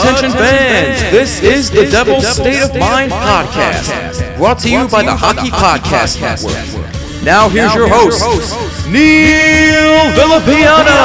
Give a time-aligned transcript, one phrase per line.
[0.00, 5.14] Attention fans, this is the Devil's State of Mind podcast, brought to you by the
[5.14, 7.22] Hockey Podcast Network.
[7.22, 8.24] Now here's your host,
[8.88, 10.96] Neil Villapiano.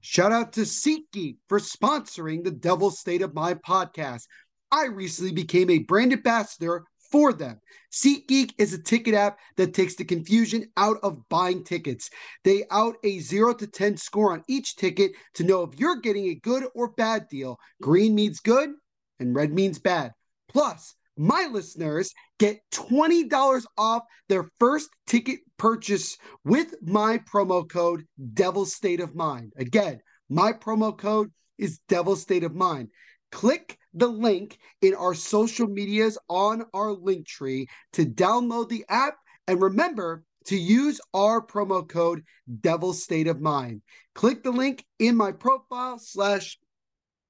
[0.00, 4.28] Shout out to SeatGeek for sponsoring the Devil's State of Mind podcast.
[4.70, 7.60] I recently became a brand ambassador for them.
[7.92, 12.10] SeatGeek is a ticket app that takes the confusion out of buying tickets.
[12.44, 16.26] They out a 0 to 10 score on each ticket to know if you're getting
[16.26, 17.58] a good or bad deal.
[17.80, 18.70] Green means good
[19.18, 20.12] and red means bad.
[20.48, 28.04] Plus, my listeners get $20 off their first ticket purchase with my promo code
[28.34, 29.52] Devil State of Mind.
[29.56, 32.90] Again, my promo code is Devil State of Mind.
[33.30, 39.16] Click the link in our social medias on our link tree to download the app.
[39.46, 42.22] And remember to use our promo code
[42.60, 43.82] devil state of mind.
[44.14, 46.58] Click the link in my profile slash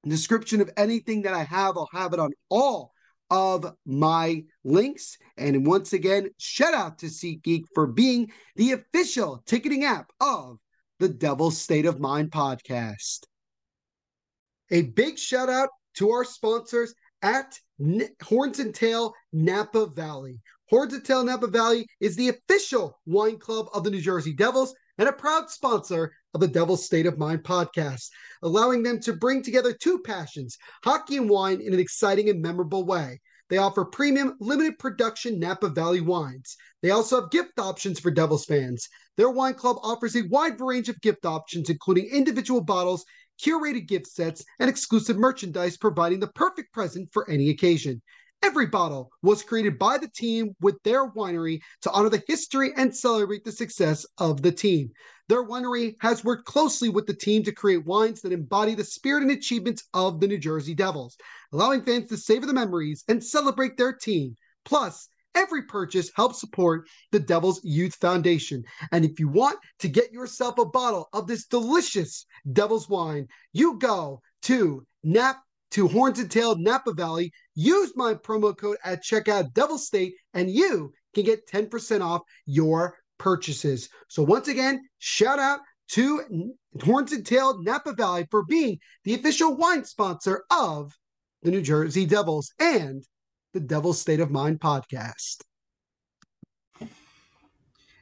[0.06, 1.76] description of anything that i have.
[1.76, 2.92] I'll have it on all
[3.30, 5.18] of my links.
[5.36, 10.58] And once again shout out to SeatGeek for being the official ticketing app of
[10.98, 13.24] the devil state of mind podcast.
[14.70, 20.40] A big shout out to our sponsors at N- Horns and Tail Napa Valley.
[20.70, 24.74] Horns and Tail Napa Valley is the official wine club of the New Jersey Devils
[24.98, 28.10] and a proud sponsor of the Devil's State of Mind podcast,
[28.42, 32.84] allowing them to bring together two passions, hockey and wine, in an exciting and memorable
[32.84, 33.20] way.
[33.50, 36.56] They offer premium, limited production Napa Valley wines.
[36.82, 38.88] They also have gift options for Devils fans.
[39.16, 43.04] Their wine club offers a wide range of gift options, including individual bottles
[43.42, 48.02] curated gift sets, and exclusive merchandise, providing the perfect present for any occasion.
[48.42, 52.94] Every bottle was created by the team with their winery to honor the history and
[52.94, 54.90] celebrate the success of the team.
[55.28, 59.22] Their winery has worked closely with the team to create wines that embody the spirit
[59.22, 61.16] and achievements of the New Jersey Devils,
[61.52, 64.36] allowing fans to savor the memories and celebrate their team.
[64.64, 68.64] Plus, Every purchase helps support the Devil's Youth Foundation.
[68.90, 73.78] And if you want to get yourself a bottle of this delicious Devil's wine, you
[73.78, 75.36] go to Nap
[75.70, 77.30] to Horns and Tail Napa Valley.
[77.54, 82.96] Use my promo code at checkout Devil State, and you can get 10% off your
[83.18, 83.88] purchases.
[84.08, 85.60] So once again, shout out
[85.90, 90.92] to Horns and Tail Napa Valley for being the official wine sponsor of
[91.44, 93.04] the New Jersey Devils and
[93.58, 95.38] the Devil's State of Mind podcast.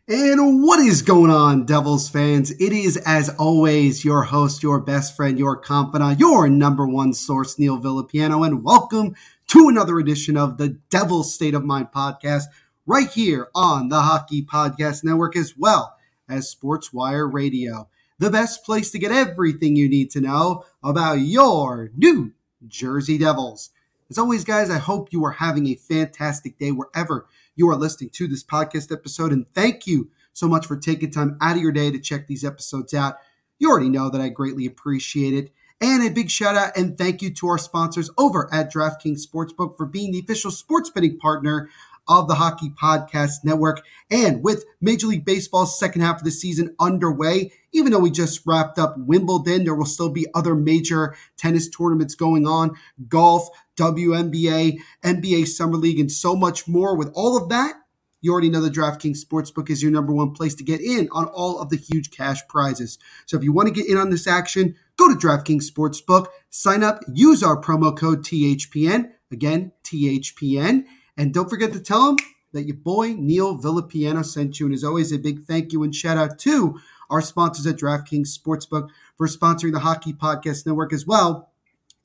[0.07, 2.51] And what is going on, Devils fans?
[2.51, 7.59] It is, as always, your host, your best friend, your confidant, your number one source,
[7.59, 9.17] Neil Villapiano, and welcome
[9.49, 12.45] to another edition of the Devil's State of Mind podcast,
[12.85, 15.97] right here on the Hockey Podcast Network, as well
[16.29, 17.89] as SportsWire Radio,
[18.19, 22.35] the best place to get everything you need to know about your New
[22.69, 23.71] Jersey Devils.
[24.09, 27.27] As always, guys, I hope you are having a fantastic day wherever
[27.57, 29.33] you are listening to this podcast episode.
[29.33, 32.45] And thank you so much for taking time out of your day to check these
[32.45, 33.17] episodes out.
[33.59, 35.53] You already know that I greatly appreciate it.
[35.81, 39.77] And a big shout out and thank you to our sponsors over at DraftKings Sportsbook
[39.77, 41.69] for being the official sports betting partner
[42.09, 43.85] of the Hockey Podcast Network.
[44.11, 48.43] And with Major League Baseball's second half of the season underway, even though we just
[48.47, 52.77] wrapped up Wimbledon, there will still be other major tennis tournaments going on,
[53.09, 56.97] golf, WNBA, NBA Summer League, and so much more.
[56.97, 57.75] With all of that,
[58.23, 61.27] you already know the DraftKings Sportsbook is your number one place to get in on
[61.27, 62.99] all of the huge cash prizes.
[63.27, 66.83] So if you want to get in on this action, go to DraftKings Sportsbook, sign
[66.83, 70.87] up, use our promo code THPN, again, THPN,
[71.17, 72.17] and don't forget to tell them
[72.53, 74.67] that your boy Neil Villapiano sent you.
[74.67, 76.79] And as always, a big thank you and shout out to
[77.11, 81.51] our sponsors at DraftKings Sportsbook for sponsoring the Hockey Podcast Network as well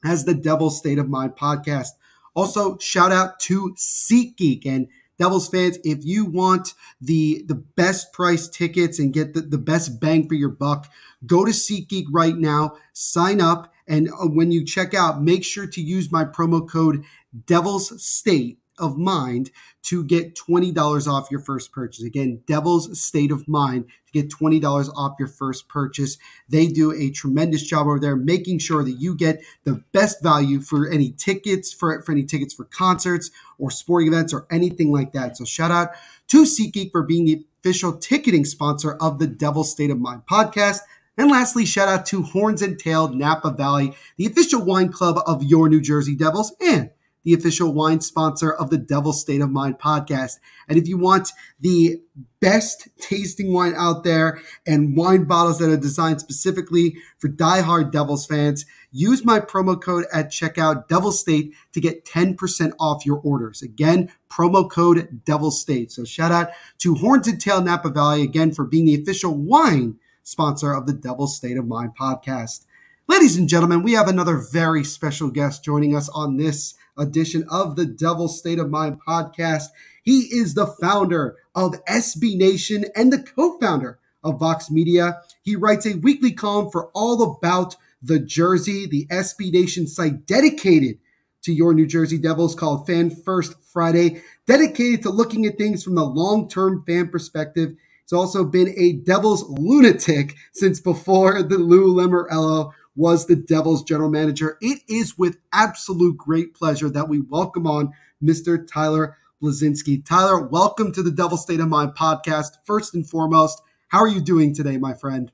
[0.04, 1.90] as the Devil's State of Mind podcast.
[2.36, 4.88] Also, shout out to SeatGeek and
[5.22, 10.00] Devils fans, if you want the the best price tickets and get the, the best
[10.00, 10.90] bang for your buck,
[11.28, 15.68] go to SeatGeek right now, sign up, and uh, when you check out, make sure
[15.68, 17.04] to use my promo code
[17.46, 19.52] Devils State of Mind
[19.84, 22.04] to get $20 off your first purchase.
[22.04, 26.18] Again, Devil's State of Mind to get $20 off your first purchase.
[26.50, 30.60] They do a tremendous job over there making sure that you get the best value
[30.60, 35.14] for any tickets, for, for any tickets for concerts or sporting events or anything like
[35.14, 35.38] that.
[35.38, 35.92] So shout out
[36.28, 40.80] to SeatGeek for being the official ticketing sponsor of the Devil's State of Mind podcast.
[41.18, 45.44] And lastly, shout out to Horns and Tail Napa Valley, the official wine club of
[45.44, 46.90] your New Jersey Devils, and
[47.24, 50.40] the official wine sponsor of the Devil State of Mind podcast.
[50.68, 51.30] And if you want
[51.60, 52.02] the
[52.40, 58.26] best tasting wine out there and wine bottles that are designed specifically for diehard Devils
[58.26, 63.62] fans, use my promo code at checkout Devil State to get 10% off your orders.
[63.62, 65.92] Again, promo code Devil State.
[65.92, 70.00] So shout out to Horns and Tail Napa Valley again for being the official wine
[70.24, 72.66] sponsor of the Devil State of Mind podcast.
[73.08, 77.76] Ladies and gentlemen, we have another very special guest joining us on this edition of
[77.76, 79.66] the Devil State of Mind podcast.
[80.04, 85.22] He is the founder of SB Nation and the co founder of Vox Media.
[85.42, 91.00] He writes a weekly column for All About the Jersey, the SB Nation site dedicated
[91.44, 95.96] to your New Jersey Devils called Fan First Friday, dedicated to looking at things from
[95.96, 97.76] the long term fan perspective.
[98.04, 104.10] He's also been a Devils lunatic since before the Lou Lamoriello was the Devils general
[104.10, 104.58] manager.
[104.62, 107.94] It is with absolute great pleasure that we welcome on
[108.24, 108.68] Mr.
[108.68, 110.06] Tyler Bleszinski.
[110.06, 112.58] Tyler, welcome to the Devil State of Mind podcast.
[112.66, 115.32] First and foremost, how are you doing today, my friend?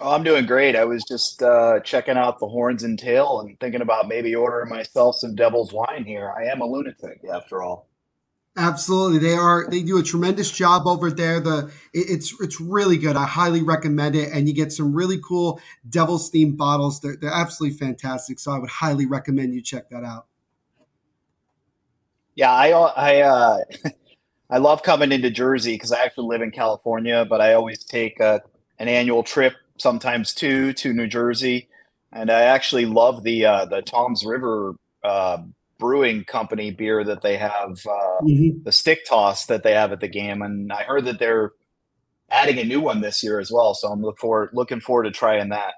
[0.00, 0.74] Oh, I'm doing great.
[0.74, 4.68] I was just uh, checking out the horns and tail and thinking about maybe ordering
[4.68, 6.32] myself some devil's wine here.
[6.36, 7.88] I am a lunatic, after all.
[8.56, 9.66] Absolutely, they are.
[9.68, 11.40] They do a tremendous job over there.
[11.40, 13.16] The it, it's it's really good.
[13.16, 17.00] I highly recommend it, and you get some really cool Devil's themed bottles.
[17.00, 18.38] They're they're absolutely fantastic.
[18.38, 20.26] So I would highly recommend you check that out.
[22.36, 23.58] Yeah, I I uh,
[24.50, 28.20] I love coming into Jersey because I actually live in California, but I always take
[28.20, 28.42] a,
[28.78, 31.68] an annual trip, sometimes two, to New Jersey,
[32.12, 34.74] and I actually love the uh, the Toms River.
[35.02, 35.38] Uh,
[35.84, 38.62] brewing company beer that they have, uh, mm-hmm.
[38.62, 41.52] the stick toss that they have at the game, and I heard that they're
[42.30, 43.74] adding a new one this year as well.
[43.74, 45.74] So I'm look forward looking forward to trying that.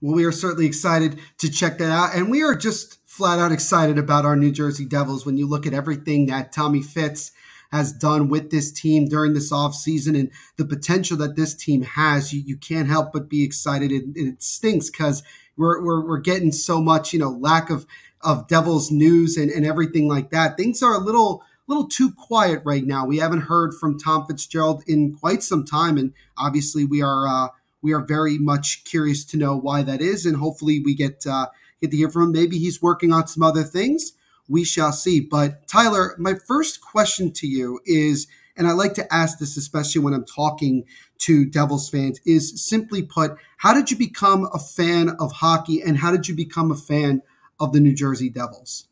[0.00, 3.50] Well, we are certainly excited to check that out, and we are just flat out
[3.50, 5.26] excited about our New Jersey Devils.
[5.26, 7.32] When you look at everything that Tommy Fitz
[7.72, 12.32] has done with this team during this offseason and the potential that this team has,
[12.32, 13.90] you, you can't help but be excited.
[13.90, 15.24] And, and it stinks because
[15.56, 17.86] we're, we're, we're getting so much, you know, lack of
[18.22, 20.56] of Devils news and, and everything like that.
[20.56, 23.06] Things are a little little too quiet right now.
[23.06, 27.48] We haven't heard from Tom Fitzgerald in quite some time, and obviously we are uh,
[27.80, 31.48] we are very much curious to know why that is, and hopefully we get uh,
[31.80, 32.32] get to hear from him.
[32.32, 34.12] Maybe he's working on some other things.
[34.48, 35.20] We shall see.
[35.20, 38.26] But Tyler, my first question to you is,
[38.56, 40.84] and I like to ask this especially when I'm talking
[41.18, 45.98] to Devils fans, is simply put, how did you become a fan of hockey, and
[45.98, 47.22] how did you become a fan
[47.62, 48.88] of the New Jersey Devils?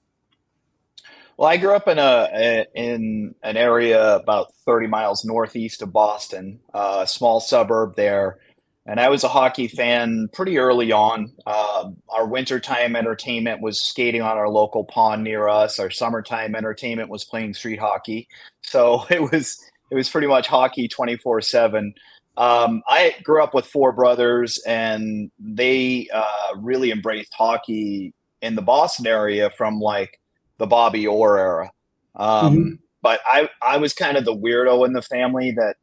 [1.36, 6.60] Well, I grew up in a in an area about 30 miles northeast of Boston,
[6.74, 8.38] a small suburb there,
[8.86, 11.32] and I was a hockey fan pretty early on.
[11.46, 15.78] Uh, our wintertime entertainment was skating on our local pond near us.
[15.78, 18.28] Our summertime entertainment was playing street hockey.
[18.62, 19.58] So it was
[19.90, 21.94] it was pretty much hockey 24 seven.
[22.36, 28.62] Um, I grew up with four brothers, and they uh, really embraced hockey in the
[28.62, 30.20] Boston area from like
[30.58, 31.72] the Bobby Orr era.
[32.16, 32.74] Um, mm-hmm.
[33.02, 35.76] But I, I was kind of the weirdo in the family that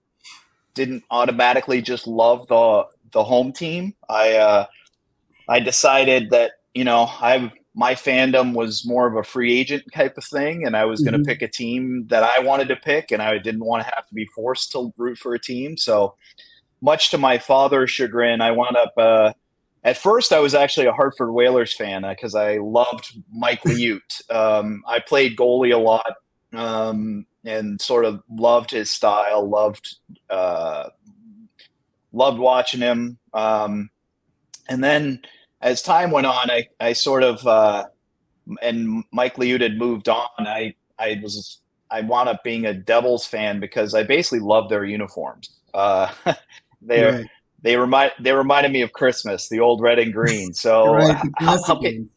[0.74, 3.96] didn't automatically just love the the home team.
[4.08, 4.66] I uh,
[5.50, 10.18] I decided that you know I my fandom was more of a free agent type
[10.18, 13.12] of thing, and I was going to pick a team that I wanted to pick,
[13.12, 15.78] and I didn't want to have to be forced to root for a team.
[15.78, 16.16] So,
[16.82, 18.94] much to my father's chagrin, I wound up.
[18.98, 19.34] Uh,
[19.88, 24.30] at first, I was actually a Hartford Whalers fan because I loved Mike Liut.
[24.30, 26.14] Um, I played goalie a lot
[26.52, 29.48] um, and sort of loved his style.
[29.48, 29.96] Loved
[30.30, 30.90] uh,
[32.12, 33.18] loved watching him.
[33.34, 33.90] Um,
[34.68, 35.22] and then
[35.62, 37.86] as time went on, I, I sort of uh,
[38.62, 40.28] and Mike Liut had moved on.
[40.40, 44.84] I I was I wound up being a Devils fan because I basically loved their
[44.84, 45.50] uniforms.
[45.74, 46.12] Uh,
[46.82, 47.28] they're Right.
[47.62, 50.54] They remind they reminded me of Christmas, the old red and green.
[50.54, 52.10] So Right, how, how can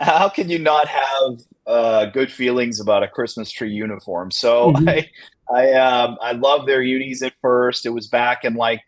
[0.00, 4.30] how can you not have uh, good feelings about a Christmas tree uniform?
[4.30, 4.88] So Mhm.
[4.88, 5.10] I
[5.52, 7.86] I um, I love their unis at first.
[7.86, 8.82] It was back in like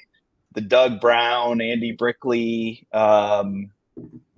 [0.55, 3.71] the Doug Brown, Andy Brickley, um,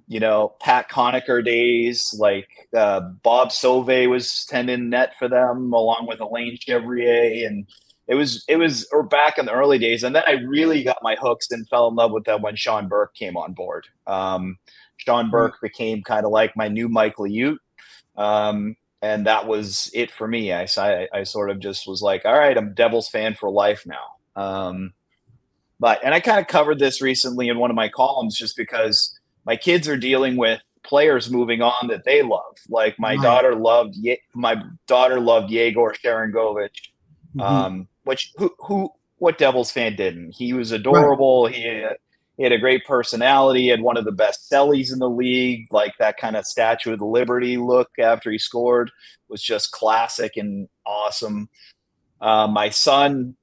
[0.08, 2.14] you know, Pat Conacher days.
[2.18, 7.66] Like uh, Bob Sauve was tending net for them, along with Alain Chevrier, and
[8.08, 10.02] it was it was or back in the early days.
[10.02, 12.88] And then I really got my hooks and fell in love with them when Sean
[12.88, 13.86] Burke came on board.
[14.06, 14.58] Um,
[14.96, 17.58] Sean Burke became kind of like my new Mike Liut.
[18.16, 20.52] Um, and that was it for me.
[20.52, 23.86] I, I, I sort of just was like, all right, I'm Devils fan for life
[23.86, 24.42] now.
[24.42, 24.92] Um,
[25.78, 29.16] but, and I kind of covered this recently in one of my columns just because
[29.44, 32.56] my kids are dealing with players moving on that they love.
[32.68, 36.88] Like my daughter loved, Ye- my daughter loved Yegor Sharangovich,
[37.36, 37.40] Mhm.
[37.42, 40.34] um, which who, who, what Devils fan didn't?
[40.34, 41.46] He was adorable.
[41.46, 41.96] He, had-
[42.36, 43.62] he had a great personality.
[43.62, 45.66] He had one of the best cellies in the league.
[45.72, 48.92] Like that kind of Statue of the Liberty look after he scored
[49.28, 51.48] was just classic and awesome.
[52.20, 53.34] Uh, my son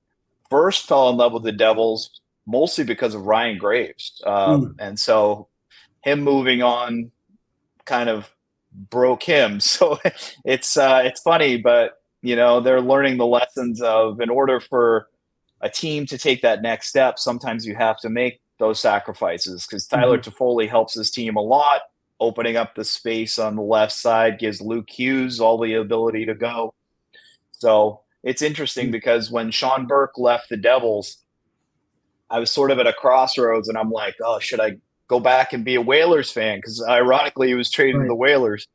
[0.50, 5.50] first fell in love with the Devils mostly because of Ryan Graves, um, and so
[6.04, 7.12] him moving on
[7.84, 8.32] kind of
[8.72, 9.60] broke him.
[9.60, 10.00] So
[10.46, 15.08] it's uh, it's funny, but you know they're learning the lessons of in order for
[15.62, 19.88] a team to take that next step, sometimes you have to make those sacrifices because
[19.88, 20.02] mm-hmm.
[20.02, 21.82] Tyler Toffoli helps his team a lot,
[22.20, 26.36] opening up the space on the left side, gives Luke Hughes all the ability to
[26.36, 26.74] go.
[27.52, 28.92] So it's interesting mm.
[28.92, 31.18] because when Sean Burke left the Devils,
[32.30, 34.78] I was sort of at a crossroads and I'm like, oh, should I
[35.08, 36.58] go back and be a Whalers fan?
[36.58, 38.06] Because ironically, he was traded Right.
[38.06, 38.68] to the Whalers.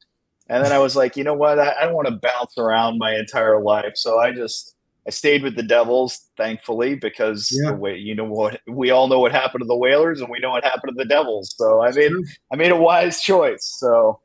[0.50, 1.58] And then I was like, you know what?
[1.58, 3.92] I, I don't want to bounce around my entire life.
[3.94, 4.74] So I just
[5.06, 7.70] I stayed with the Devils, thankfully, because Yeah.
[7.70, 10.40] the way you know what we all know what happened to the Whalers and we
[10.40, 11.54] know what happened to the Devils.
[11.56, 12.12] So I made.
[12.52, 13.64] I made a wise choice.
[13.78, 14.20] So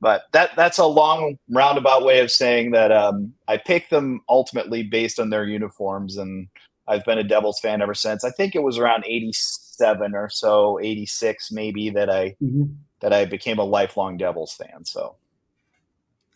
[0.00, 4.82] but that that's a long roundabout way of saying that um, I picked them ultimately
[4.82, 6.48] based on their uniforms and
[6.86, 8.24] I've been a Devils fan ever since.
[8.24, 12.74] I think it was around 87 or so, 86 maybe that I Mhm.
[13.00, 14.84] that I became a lifelong Devils fan.
[14.84, 15.16] So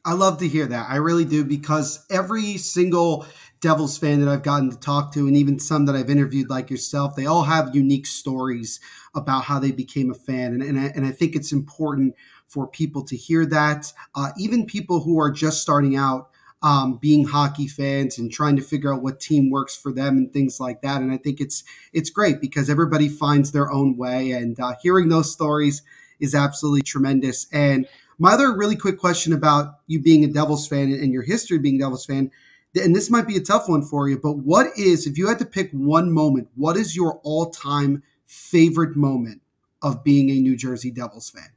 [0.04, 0.88] I love to hear that.
[0.88, 3.26] I really do because every single
[3.60, 6.70] Devils fan that I've gotten to talk to, and even some that I've interviewed, like
[6.70, 8.80] yourself, they all have unique stories
[9.14, 10.52] about how they became a fan.
[10.54, 12.14] And, and, I, and I think it's important
[12.46, 13.92] for people to hear that.
[14.14, 16.30] Uh, even people who are just starting out
[16.62, 20.32] um, being hockey fans and trying to figure out what team works for them and
[20.32, 21.02] things like that.
[21.02, 21.62] And I think it's
[21.92, 24.30] it's great because everybody finds their own way.
[24.32, 25.82] And uh, hearing those stories
[26.18, 27.46] is absolutely tremendous.
[27.52, 27.86] And
[28.18, 31.62] my other really quick question about you being a Devils fan and your history of
[31.62, 32.30] being a Devils fan,
[32.74, 35.38] and this might be a tough one for you, but what is, if you had
[35.38, 39.40] to pick one moment, what is your all time favorite moment
[39.82, 41.50] of being a New Jersey Devils fan?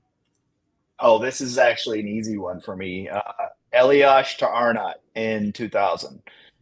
[1.00, 3.10] Oh, this is actually an easy one for me.
[3.10, 3.22] Uh,
[3.74, 6.22] Elias to Arnott in 2000.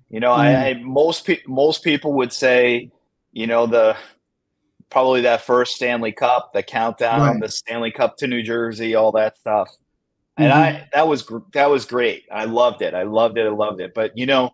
[0.09, 2.89] You know, I, I most pe- most people would say,
[3.31, 3.95] you know, the
[4.89, 7.39] probably that first Stanley Cup, the countdown, Right.
[7.39, 9.69] the Stanley Cup to New Jersey, all that stuff.
[10.39, 12.23] And I that was gr- that was great.
[12.31, 12.93] I loved it.
[12.93, 13.45] I loved it.
[13.45, 13.93] I loved it.
[13.93, 14.51] But you know,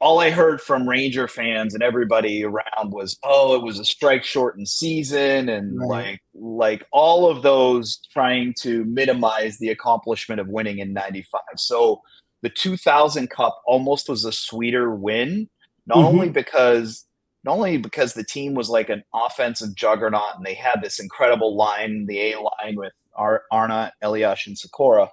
[0.00, 4.24] all I heard from Ranger fans and everybody around was, "Oh, it was a strike
[4.24, 5.88] shortened season," and Right.
[5.90, 11.40] like like all of those trying to minimize the accomplishment of winning in '95.
[11.56, 12.00] So
[12.42, 15.48] the 2000 Cup almost was a sweeter win,
[15.86, 16.04] not Mhm.
[16.04, 17.04] only because
[17.44, 21.56] not only because the team was like an offensive juggernaut and they had this incredible
[21.56, 25.10] line, the A line with Ar- Arnott, Elias, and Sykora,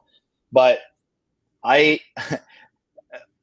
[0.52, 0.80] but
[1.64, 2.00] I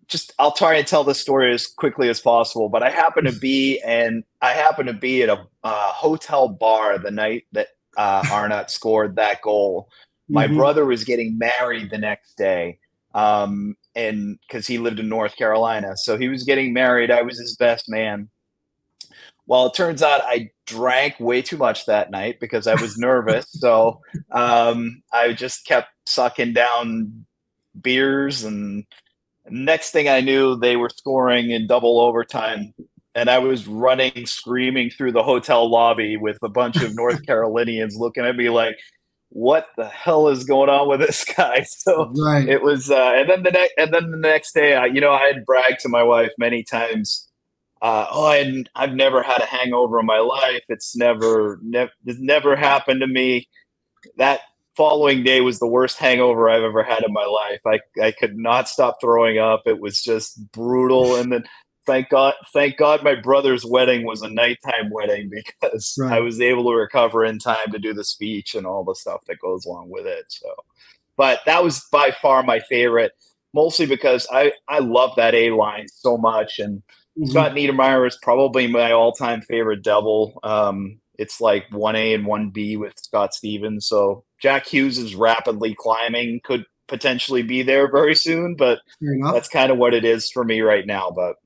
[0.08, 2.68] just I'll try and tell this story as quickly as possible.
[2.68, 6.98] But I happen to be and I happen to be at a uh, hotel bar
[6.98, 9.88] the night that uh, Arnott scored that goal.
[10.28, 10.56] My Mhm.
[10.56, 12.78] brother was getting married the next day,
[13.14, 17.10] um, and because he lived in North Carolina, so he was getting married.
[17.10, 18.28] I was his best man.
[19.52, 23.44] Well, it turns out I drank way too much that night because I was nervous.
[23.50, 27.26] so um, I just kept sucking down
[27.78, 28.44] beers.
[28.44, 28.86] And
[29.50, 32.72] next thing I knew, they were scoring in double overtime.
[33.14, 37.94] And I was running, screaming through the hotel lobby with a bunch of North Carolinians
[37.98, 38.78] looking at me like,
[39.28, 41.66] what the hell is going on with this guy?
[41.68, 42.48] So right.
[42.48, 45.12] it was, uh, and then the next, and then the next day, I, you know,
[45.12, 47.28] I had bragged to my wife many times
[47.82, 50.62] uh, oh, I, I've never had a hangover in my life.
[50.68, 53.48] It's never, ne- it's never happened to me.
[54.18, 54.40] That
[54.76, 57.60] following day was the worst hangover I've ever had in my life.
[57.66, 59.62] I, I could not stop throwing up.
[59.66, 61.16] It was just brutal.
[61.16, 61.42] And then
[61.84, 66.18] thank God, thank God my brother's wedding was a nighttime wedding because right.
[66.18, 69.22] I was able to recover in time to do the speech and all the stuff
[69.26, 70.26] that goes along with it.
[70.28, 70.48] So,
[71.16, 73.10] but that was by far my favorite,
[73.52, 76.60] mostly because I, I love that A line so much.
[76.60, 76.84] And,
[77.18, 77.30] Mm-hmm.
[77.30, 80.38] Scott Niedermayer is probably my all-time favorite double.
[80.42, 83.86] Um, it's like one A and one B with Scott Stevens.
[83.86, 86.40] So Jack Hughes is rapidly climbing.
[86.42, 88.80] Could potentially be there very soon, but
[89.32, 91.10] that's kind of what it is for me right now.
[91.14, 91.36] But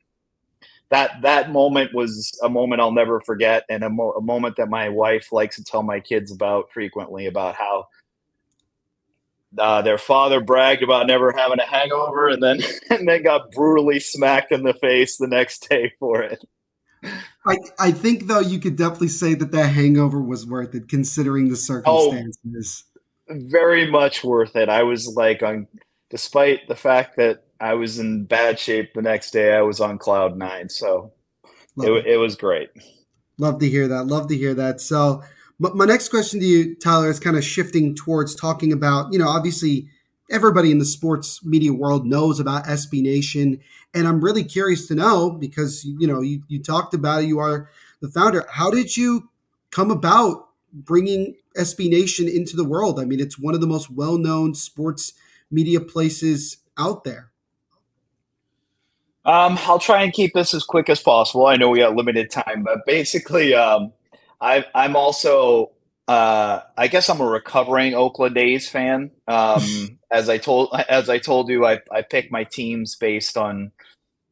[0.90, 4.68] that that moment was a moment I'll never forget, and a, mo- a moment that
[4.68, 7.87] my wife likes to tell my kids about frequently about how
[9.59, 12.61] uh, their father bragged about never having a hangover, and then
[12.91, 16.45] and then got brutally smacked in the face the next day for it.
[17.47, 21.49] I I think though you could definitely say that that hangover was worth it, considering
[21.49, 22.85] the circumstances.
[22.89, 22.93] Oh,
[23.31, 24.69] very much worth it.
[24.69, 25.67] I was like on,
[26.11, 29.99] despite the fact that I was in bad shape the next day, I was on
[29.99, 30.69] cloud nine.
[30.69, 31.13] So
[31.79, 32.07] it, it.
[32.07, 32.71] it was great.
[33.39, 34.07] Love to hear that.
[34.07, 34.81] Love to hear that.
[34.81, 35.23] So
[35.59, 39.29] my next question to you, Tyler, is kind of shifting towards talking about, you know,
[39.29, 39.89] obviously
[40.31, 43.61] everybody in the sports media world knows about SB Nation.
[43.95, 47.39] And I'm really curious to know because, you know, you, you talked about it, you
[47.39, 47.71] are
[48.01, 48.45] the founder.
[48.51, 49.31] How did you
[49.71, 53.01] come about bringing SB Nation into the world?
[53.01, 55.15] I mean, it's one of the most well known sports
[55.51, 57.31] media places out there.
[59.25, 61.47] Um, I'll try and keep this as quick as possible.
[61.47, 63.93] I know we have limited time, but basically, um,
[64.40, 65.73] I, I'm also,
[66.09, 69.11] uh, I guess I'm a recovering Oakland A's fan.
[69.27, 73.72] Um, as I told, as I told you, I, I pick my teams based on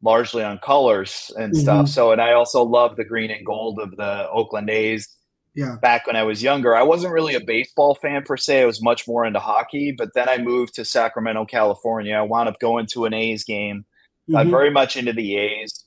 [0.02, 1.62] largely on colors and mm-hmm.
[1.62, 1.88] stuff.
[1.88, 5.08] So, and I also love the green and gold of the Oakland A's.
[5.56, 5.76] Yeah.
[5.80, 8.62] Back when I was younger, I wasn't really a baseball fan per se.
[8.62, 9.92] I was much more into hockey.
[9.96, 12.16] But then I moved to Sacramento, California.
[12.16, 13.84] I wound up going to an A's game.
[14.30, 14.50] Got mm-hmm.
[14.50, 15.83] very much into the A's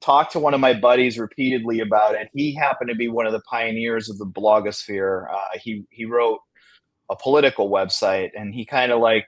[0.00, 2.28] talked to one of my buddies repeatedly about it.
[2.34, 5.32] He happened to be one of the pioneers of the blogosphere.
[5.32, 6.40] Uh, he he wrote
[7.10, 9.26] a political website, and he kind of like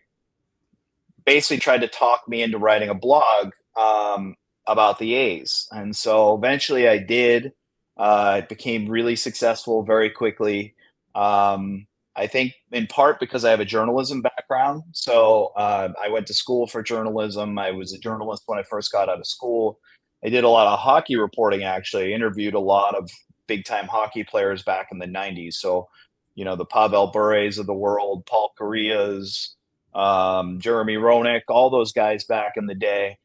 [1.25, 4.35] basically tried to talk me into writing a blog um,
[4.67, 5.69] about the A's.
[5.71, 7.53] And so eventually, I did.
[7.97, 10.75] Uh, it became really successful very quickly.
[11.15, 14.83] Um, I think in part because I have a journalism background.
[14.93, 17.59] So uh, I went to school for journalism.
[17.59, 19.79] I was a journalist when I first got out of school.
[20.25, 22.13] I did a lot of hockey reporting actually.
[22.13, 23.11] I interviewed a lot of
[23.47, 25.55] big time hockey players back in the 90s.
[25.55, 25.89] So,
[26.35, 29.57] you know, the Pavel Bures of the world, Paul Kariya's,
[29.95, 33.19] um, Jeremy Roenick, all those guys back in the day.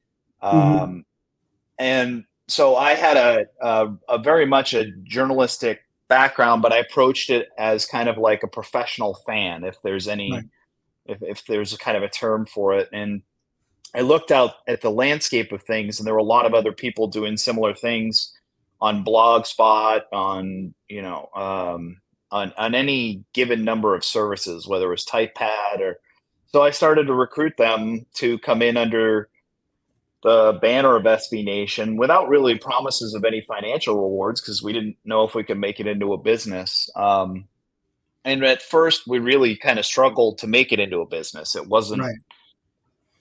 [0.44, 0.58] Mm-hmm.
[0.58, 1.00] Um, mm-hmm.
[1.80, 7.30] And so I had a, a, a very much a journalistic background, but I approached
[7.30, 10.46] it as kind of like a professional fan, if there's any, right.
[11.06, 12.90] if, if there's a kind of a term for it.
[12.92, 13.22] And
[13.98, 16.72] I looked out at the landscape of things, and there were a lot of other
[16.72, 18.32] people doing similar things
[18.80, 22.00] on Blogspot, on you know, um,
[22.32, 26.00] on on any given number of services, whether it was TypePad or.
[26.54, 29.28] So I started to recruit them to come in under
[30.24, 34.96] the banner of SB Nation without really promises of any financial rewards because we didn't
[35.04, 36.90] know if we could make it into a business.
[36.96, 37.50] Um,
[38.24, 41.54] and at first, we really kind of struggled to make it into a business.
[41.54, 42.02] It wasn't.
[42.02, 42.16] Right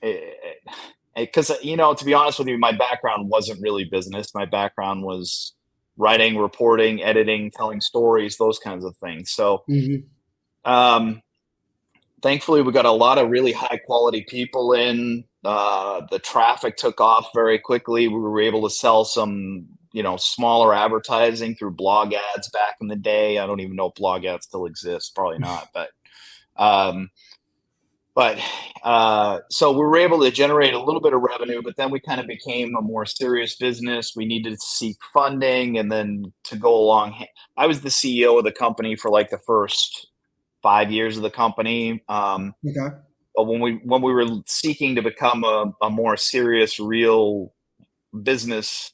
[0.01, 4.35] because you know to be honest with you my background wasn't really business.
[4.35, 5.55] My background was
[5.97, 9.31] writing reporting editing telling stories those kinds of things.
[9.31, 10.71] So mm-hmm.
[10.71, 11.23] um,
[12.23, 15.25] thankfully we got a lot of really high quality people in.
[15.45, 18.09] Uh, the traffic took off very quickly.
[18.09, 22.89] We were able to sell some you know smaller advertising through blog ads back in
[22.89, 23.39] the day.
[23.39, 25.15] I don't even know if blog ads still exist.
[25.15, 25.91] Probably not but
[26.59, 27.11] um,
[28.17, 28.39] but
[28.83, 32.01] uh, so we were able to generate a little bit of revenue, but then we
[32.01, 34.15] kind of became a more serious business.
[34.17, 37.27] We needed to seek funding, and then to go along,
[37.59, 40.09] I was the CEO of the company for like the first
[40.63, 42.03] five years of the company.
[42.09, 42.97] Um, okay.
[43.35, 47.53] But when we when we were seeking to become a, a more serious, real
[48.23, 48.93] business,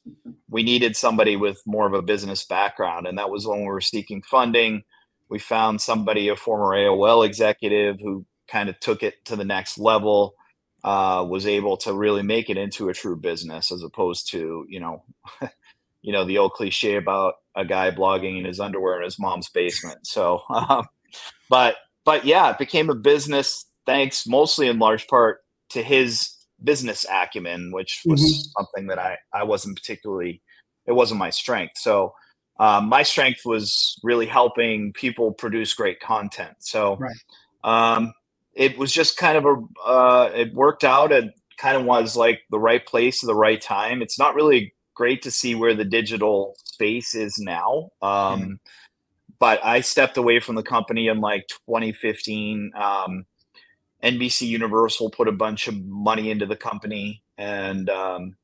[0.50, 3.06] we needed somebody with more of a business background.
[3.06, 4.82] And that was when we were seeking funding.
[5.30, 9.78] We found somebody, a former AOL executive who kind of took it to the next
[9.78, 10.34] level,
[10.84, 14.80] uh, was able to really make it into a true business as opposed to, you
[14.80, 15.04] know,
[16.02, 19.48] you know, the old cliche about a guy blogging in his underwear in his mom's
[19.50, 20.06] basement.
[20.06, 20.86] So, um,
[21.48, 27.04] but, but yeah, it became a business thanks mostly in large part to his business
[27.10, 28.62] acumen, which was mm-hmm.
[28.62, 30.42] something that I, I wasn't particularly,
[30.86, 31.78] it wasn't my strength.
[31.78, 32.14] So
[32.60, 36.56] um, my strength was really helping people produce great content.
[36.60, 37.16] So right.
[37.64, 38.12] um,
[38.54, 41.12] it was just kind of a, uh, it worked out.
[41.12, 44.02] It kind of was like the right place at the right time.
[44.02, 47.90] It's not really great to see where the digital space is now.
[48.02, 48.52] Um, mm-hmm.
[49.38, 52.72] But I stepped away from the company in like 2015.
[52.76, 53.26] Um,
[54.02, 58.36] NBC Universal put a bunch of money into the company, and um,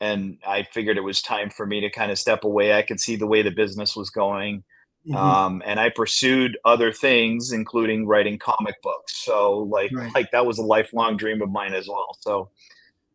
[0.00, 2.74] and I figured it was time for me to kind of step away.
[2.74, 4.64] I could see the way the business was going,
[5.06, 5.16] mm-hmm.
[5.16, 9.16] um, and I pursued other things, including writing comic books.
[9.24, 10.14] So like right.
[10.14, 12.16] like that was a lifelong dream of mine as well.
[12.20, 12.50] So,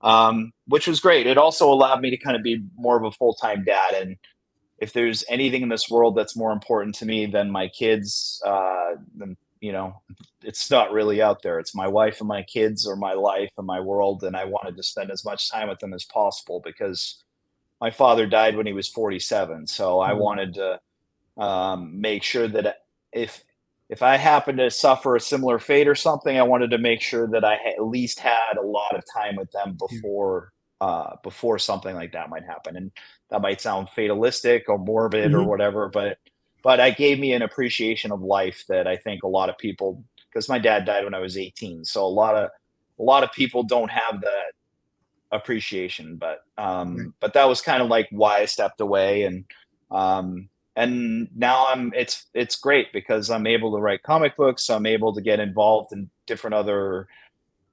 [0.01, 1.27] um, which was great.
[1.27, 4.17] It also allowed me to kind of be more of a full time dad and
[4.79, 8.91] if there's anything in this world that's more important to me than my kids, uh,
[9.15, 10.01] then you know,
[10.43, 11.59] it's not really out there.
[11.59, 14.23] It's my wife and my kids or my life and my world.
[14.23, 17.23] And I wanted to spend as much time with them as possible because
[17.81, 19.67] my father died when he was 47.
[19.67, 20.19] So I mm-hmm.
[20.19, 20.79] wanted to
[21.37, 22.77] um, make sure that
[23.11, 23.43] if,
[23.89, 27.27] if I happened to suffer a similar fate or something, I wanted to make sure
[27.27, 31.95] that I at least had a lot of time with them before, uh, before something
[31.95, 32.75] like that might happen.
[32.75, 32.91] And
[33.29, 35.39] that might sound fatalistic or morbid mm-hmm.
[35.39, 36.17] or whatever, but
[36.63, 40.03] but I gave me an appreciation of life that I think a lot of people
[40.29, 42.49] because my dad died when I was 18 so a lot of
[42.99, 44.51] a lot of people don't have that
[45.31, 49.45] appreciation but um but that was kind of like why I stepped away and
[49.91, 54.85] um and now I'm it's it's great because I'm able to write comic books I'm
[54.85, 57.07] able to get involved in different other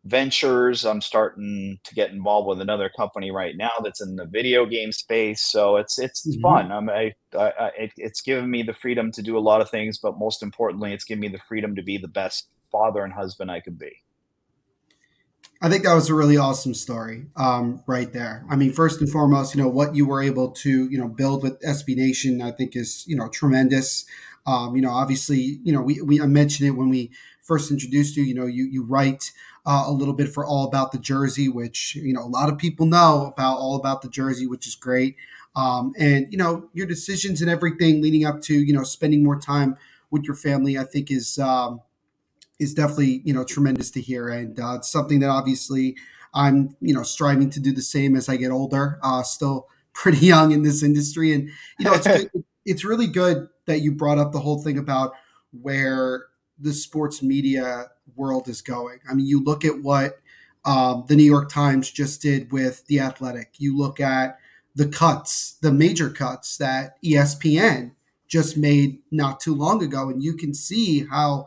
[0.05, 0.85] ventures.
[0.85, 4.91] I'm starting to get involved with another company right now that's in the video game
[4.91, 5.43] space.
[5.43, 6.41] So it's it's mm-hmm.
[6.41, 6.73] fun.
[6.73, 9.99] I'm I, I, it, it's given me the freedom to do a lot of things,
[9.99, 13.51] but most importantly, it's given me the freedom to be the best father and husband
[13.51, 13.93] I could be.
[15.63, 18.45] I think that was a really awesome story, um, right there.
[18.51, 21.43] I mean, first and foremost, you know what you were able to you know build
[21.43, 24.05] with SB Nation, I think is you know tremendous.
[24.47, 27.11] Um, you know, obviously, you know we, we I mentioned it when we
[27.43, 28.25] first introduced you.
[28.25, 29.33] You know, you you write
[29.65, 32.59] uh, a little bit for All About the Jersey, which you know a lot of
[32.59, 35.17] people know about All About the Jersey, which is great.
[35.57, 39.39] Um, and you know your decisions and everything leading up to you know spending more
[39.39, 39.77] time
[40.11, 41.81] with your family, I think is um,
[42.59, 45.97] is definitely you know tremendous to hear, and uh, it's something that obviously
[46.35, 48.99] I'm you know striving to do the same as I get older.
[49.03, 52.31] Uh, still pretty young in this industry, and you know it's good,
[52.65, 55.13] it's really good that you brought up the whole thing about
[55.63, 56.27] where
[56.59, 57.87] the sports media
[58.17, 58.99] world is going.
[59.11, 60.19] I mean, you look at what
[60.65, 64.39] um, the New York Times just did with The Athletic, you look at
[64.75, 67.93] the cuts, the major cuts that ESPN
[68.27, 71.47] just made not too long ago, and you can see how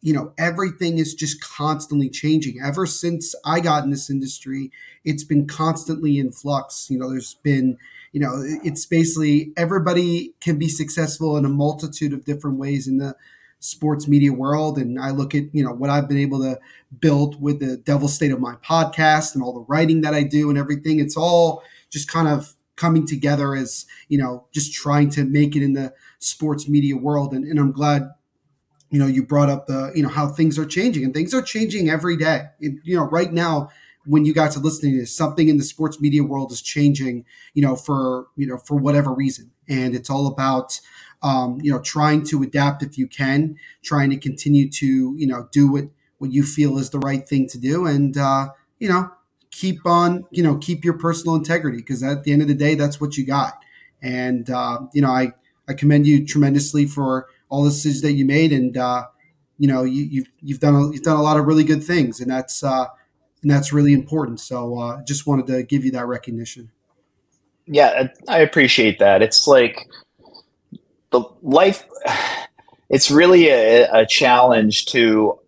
[0.00, 4.70] you know everything is just constantly changing ever since i got in this industry
[5.04, 7.76] it's been constantly in flux you know there's been
[8.12, 8.32] you know
[8.64, 13.14] it's basically everybody can be successful in a multitude of different ways in the
[13.60, 14.78] sports media world.
[14.78, 16.58] And I look at, you know, what I've been able to
[17.00, 20.48] build with the Devil State of my podcast and all the writing that I do
[20.48, 21.00] and everything.
[21.00, 25.62] It's all just kind of coming together as, you know, just trying to make it
[25.62, 27.34] in the sports media world.
[27.34, 28.10] And, and I'm glad,
[28.90, 31.42] you know, you brought up the, you know, how things are changing and things are
[31.42, 32.46] changing every day.
[32.60, 33.70] It, you know, right now,
[34.06, 37.26] when you guys are listening to this, something in the sports media world is changing,
[37.52, 39.50] you know, for, you know, for whatever reason.
[39.68, 40.80] And it's all about,
[41.22, 45.48] um, you know, trying to adapt if you can, trying to continue to, you know,
[45.52, 45.84] do what,
[46.18, 47.86] what you feel is the right thing to do.
[47.86, 48.48] And, uh,
[48.78, 49.10] you know,
[49.50, 52.74] keep on, you know, keep your personal integrity because at the end of the day,
[52.74, 53.62] that's what you got.
[54.00, 55.32] And, uh, you know, I,
[55.68, 58.52] I commend you tremendously for all the decisions that you made.
[58.52, 59.06] And, uh,
[59.58, 61.82] you know, you, have you've, you've done, a, you've done a lot of really good
[61.82, 62.86] things and that's, uh,
[63.42, 64.40] and that's really important.
[64.40, 66.70] So, uh, just wanted to give you that recognition.
[67.66, 69.22] Yeah, I appreciate that.
[69.22, 69.86] It's like,
[71.10, 71.84] the life
[72.88, 75.38] it's really a, a challenge to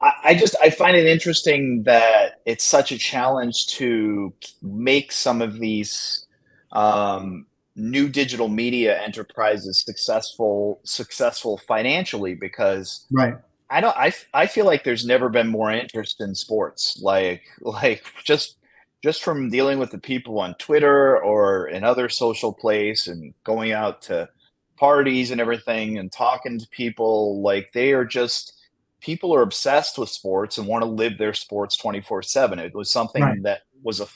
[0.00, 5.42] I, I, just i find it interesting that it's such a challenge to make some
[5.42, 6.26] of these
[6.72, 7.46] um,
[7.80, 13.34] new digital media enterprises successful successful financially because right
[13.70, 18.04] i don't i, I feel like there's never been more interest in sports like like
[18.24, 18.56] just
[19.02, 23.72] just from dealing with the people on Twitter or in other social place and going
[23.72, 24.28] out to
[24.76, 28.54] parties and everything and talking to people, like they are just
[29.00, 32.58] people are obsessed with sports and want to live their sports 24/7.
[32.58, 33.42] It was something right.
[33.42, 34.06] that was a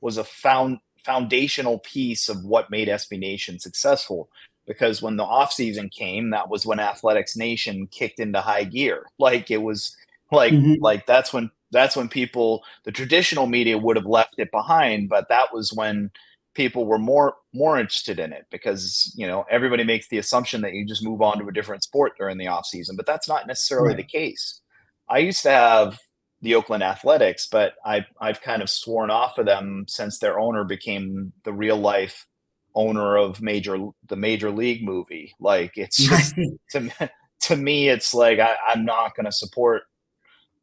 [0.00, 4.28] was a found foundational piece of what made SB Nation successful
[4.66, 9.04] because when the off season came, that was when Athletics Nation kicked into high gear.
[9.18, 9.96] Like it was
[10.30, 10.80] like mm-hmm.
[10.80, 15.28] like that's when that's when people the traditional media would have left it behind, but
[15.28, 16.10] that was when
[16.54, 20.72] people were more more interested in it because you know everybody makes the assumption that
[20.72, 23.46] you just move on to a different sport during the off season, but that's not
[23.46, 23.96] necessarily right.
[23.96, 24.60] the case.
[25.08, 25.98] I used to have
[26.42, 30.64] the Oakland Athletics, but I I've kind of sworn off of them since their owner
[30.64, 32.26] became the real life
[32.74, 35.34] owner of major the major league movie.
[35.38, 36.34] Like it's just
[36.70, 39.82] to to me, it's like I, I'm not going to support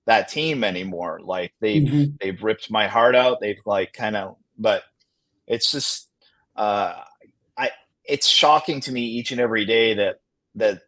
[0.05, 1.19] that team anymore.
[1.23, 2.15] Like they've mm-hmm.
[2.19, 3.39] they've ripped my heart out.
[3.39, 4.83] They've like kind of, but
[5.45, 6.09] it's just
[6.55, 7.01] uh,
[7.57, 7.71] I
[8.03, 10.21] it's shocking to me each and every day that
[10.55, 10.81] that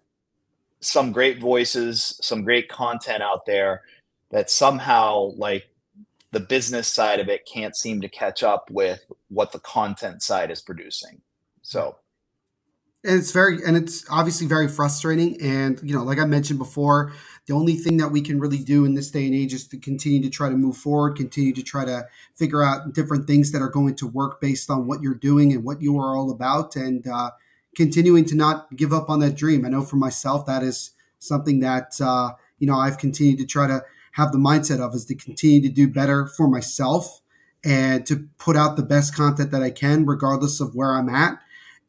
[0.82, 3.82] some great voices, some great content out there
[4.31, 5.69] that somehow like
[6.31, 10.51] the business side of it can't seem to catch up with what the content side
[10.51, 11.21] is producing.
[11.61, 11.97] So.
[13.05, 15.41] And it's very and it's obviously very frustrating.
[15.41, 17.13] And you know like i mentioned before
[17.45, 19.77] the only thing that we can really do in this day and age is to
[19.77, 23.61] continue to try to move forward continue to try to figure out different things that
[23.61, 26.75] are going to work based on what you're doing and what you are all about
[26.75, 27.31] and uh,
[27.73, 29.65] continuing to not give up on that dream.
[29.65, 33.67] I know for myself that is something that uh, you know i've continued to try
[33.67, 33.81] to
[34.13, 37.21] have the mindset of is to continue to do better for myself
[37.63, 41.39] and to put out the best content that i can regardless of where i'm at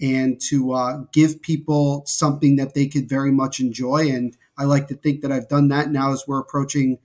[0.00, 4.08] and to uh, give people something that they could very much enjoy.
[4.08, 6.98] And I like to think that I've done that now as we're approaching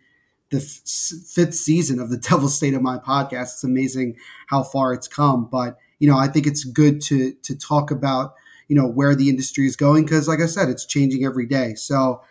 [0.49, 3.53] the f- fifth season of the Devil's State of My podcast.
[3.53, 4.15] It's amazing
[4.47, 5.45] how far it's come.
[5.45, 8.35] But, you know, I think it's good to, to talk about,
[8.69, 11.73] you know, where the industry is going because, like I said, it's changing every day.
[11.75, 12.21] So,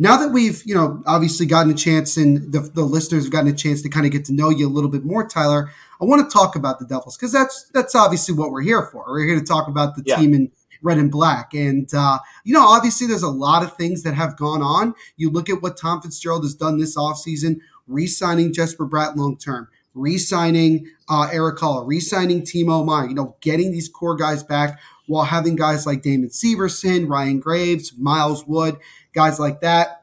[0.00, 3.48] now that we've you know obviously gotten a chance and the, the listeners have gotten
[3.48, 6.04] a chance to kind of get to know you a little bit more tyler i
[6.04, 9.04] want to talk about the devils because that's that's obviously what we're here for.
[9.08, 10.16] We're here to talk about the yeah.
[10.16, 10.50] team in
[10.82, 11.52] red and black.
[11.54, 14.94] And uh, you know obviously there's a lot of things that have gone on.
[15.16, 19.68] You look at what tom fitzgerald has done this offseason re-signing jesper bratt long term
[19.94, 25.24] re-signing uh, Erik Haula, re-signing Timo Meier, you know, getting these core guys back while
[25.24, 28.78] having guys like Damon Severson, Ryan Graves, Miles Wood,
[29.12, 30.00] guys like that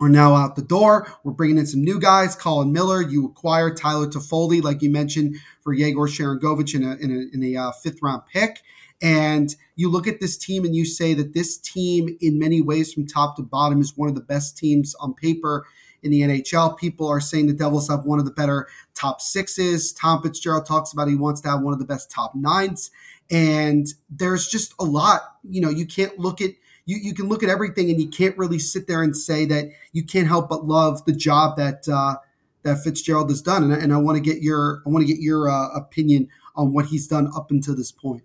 [0.00, 1.12] are now out the door.
[1.24, 2.36] We're bringing in some new guys.
[2.36, 7.10] Colin Miller, you acquire Tyler Toffoli, like you mentioned, for Yegor Sharangovich in a, in
[7.10, 8.60] a, in a uh, fifth round pick.
[9.00, 12.92] And you look at this team and you say that this team, in many ways,
[12.92, 15.66] from top to bottom, is one of the best teams on paper
[16.02, 16.78] in the NHL.
[16.78, 19.92] People are saying the Devils have one of the better top sixes.
[19.92, 22.90] Tom Fitzgerald talks about he wants to have one of the best top nines.
[23.30, 26.50] And there's just a lot, you know, you can't look at
[26.86, 29.68] you, you can look at everything and you can't really sit there and say that
[29.92, 32.14] you can't help but love the job that uh,
[32.62, 33.64] that Fitzgerald has done.
[33.64, 36.72] And, and I want to get your I want to get your uh, opinion on
[36.72, 38.22] what he's done up until this point.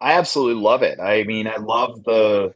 [0.00, 0.98] I absolutely love it.
[1.00, 2.54] I mean, I love the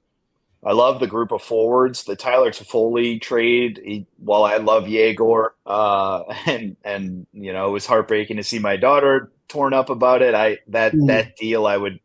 [0.64, 2.04] I love the group of forwards.
[2.04, 7.72] The Tyler Toffoli trade, he, while I love Yegor, uh, and and you know it
[7.72, 10.34] was heartbreaking to see my daughter torn up about it.
[10.34, 11.08] I that mm.
[11.08, 12.00] that deal I would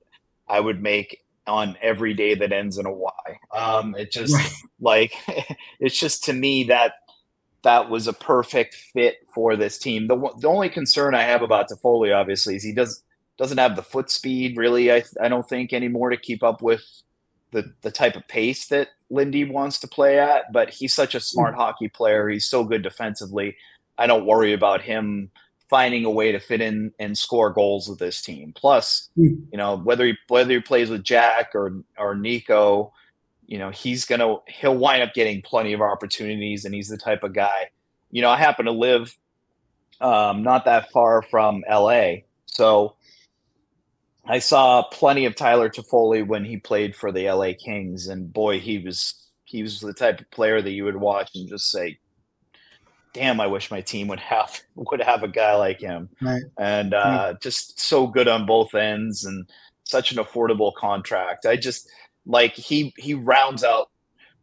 [0.48, 3.12] I would make on every day that ends in a Y.
[3.56, 4.52] Um, it just right.
[4.80, 5.14] like
[5.80, 6.94] it's just to me that
[7.64, 10.08] that was a perfect fit for this team.
[10.08, 13.04] The the only concern I have about Toffoli, obviously, is he does
[13.38, 14.92] doesn't have the foot speed really.
[14.92, 16.84] I I don't think anymore to keep up with
[17.52, 20.52] the the type of pace that Lindy wants to play at.
[20.52, 22.30] But he's such a smart mm hockey player.
[22.30, 23.56] He's so good defensively.
[23.98, 25.32] I don't worry about him
[25.70, 28.54] finding a way to fit in and score goals with this team.
[28.56, 29.38] Plus, mm.
[29.52, 32.94] you know, whether he whether he plays with Jack or or Nico,
[33.46, 37.24] you know, he's gonna he'll wind up getting plenty of opportunities, and he's the type
[37.24, 37.70] of guy.
[38.12, 39.16] You know, I happen to live
[40.00, 42.96] um, not that far from LA, so
[44.30, 48.60] I saw plenty of Tyler Toffoli when he played for the LA Kings, and boy,
[48.60, 49.14] he was
[49.46, 51.98] he was the type of player that you would watch and just say,
[53.14, 56.10] damn, I wish my team would have would have a guy like him.
[56.22, 56.44] Right.
[56.58, 59.50] And uh, just so good on both ends and
[59.84, 61.46] such an affordable contract.
[61.46, 61.90] I just
[62.26, 63.90] like he he rounds out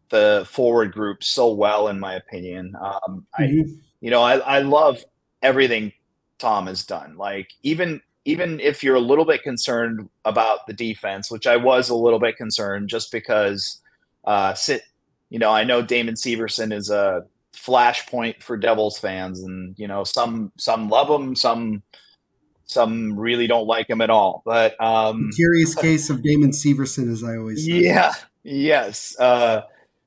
[0.09, 2.75] the forward group so well, in my opinion.
[2.81, 3.43] Um, mm-hmm.
[3.43, 5.05] I you know I, I love
[5.43, 5.93] everything
[6.39, 7.17] Tom has done.
[7.17, 11.89] Like even even if you're a little bit concerned about the defense, which I was
[11.89, 13.81] a little bit concerned, just because
[14.25, 14.83] uh, sit.
[15.31, 20.05] You know, I know Damon Severson is a flashpoint for Devils fans, and you know
[20.05, 21.83] some some love him, some
[22.67, 24.43] some really don't like him at all.
[24.45, 27.73] But um, curious case of Damon Severson, as I always say.
[27.73, 29.19] Yeah, yes.
[29.19, 29.63] Uh,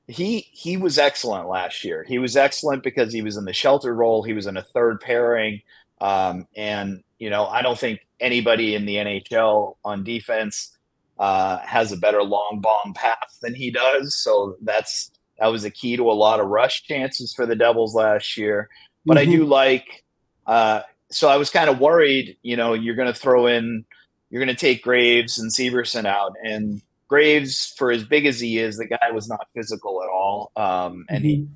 [0.06, 2.04] he he was excellent last year.
[2.08, 4.22] He was excellent because he was in the shelter role.
[4.22, 5.60] He was in a third pairing,
[6.00, 10.76] um, and you know I don't think anybody in the NHL on defense
[11.18, 14.16] uh, has a better long bomb path than he does.
[14.16, 17.94] So that's that was a key to a lot of rush chances for the Devils
[17.94, 18.68] last year.
[19.04, 19.30] But mm-hmm.
[19.30, 20.04] I do like.
[20.46, 20.80] Uh,
[21.10, 22.36] so I was kind of worried.
[22.42, 23.84] You know, you're going to throw in,
[24.30, 28.58] you're going to take Graves and Severson out, and Graves, for as big as he
[28.58, 31.28] is, the guy was not physical at all, um, and mm-hmm.
[31.28, 31.48] he.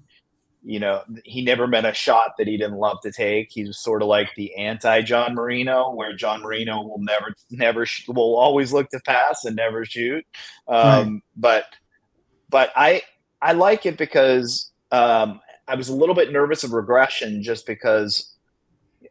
[0.65, 3.51] You know, he never met a shot that he didn't love to take.
[3.51, 7.87] He was sort of like the anti John Marino, where John Marino will never, never,
[8.09, 10.25] will always look to pass and never shoot.
[10.69, 11.23] Um, right.
[11.37, 11.65] But,
[12.49, 13.03] but I,
[13.41, 18.33] I like it because um, I was a little bit nervous of regression just because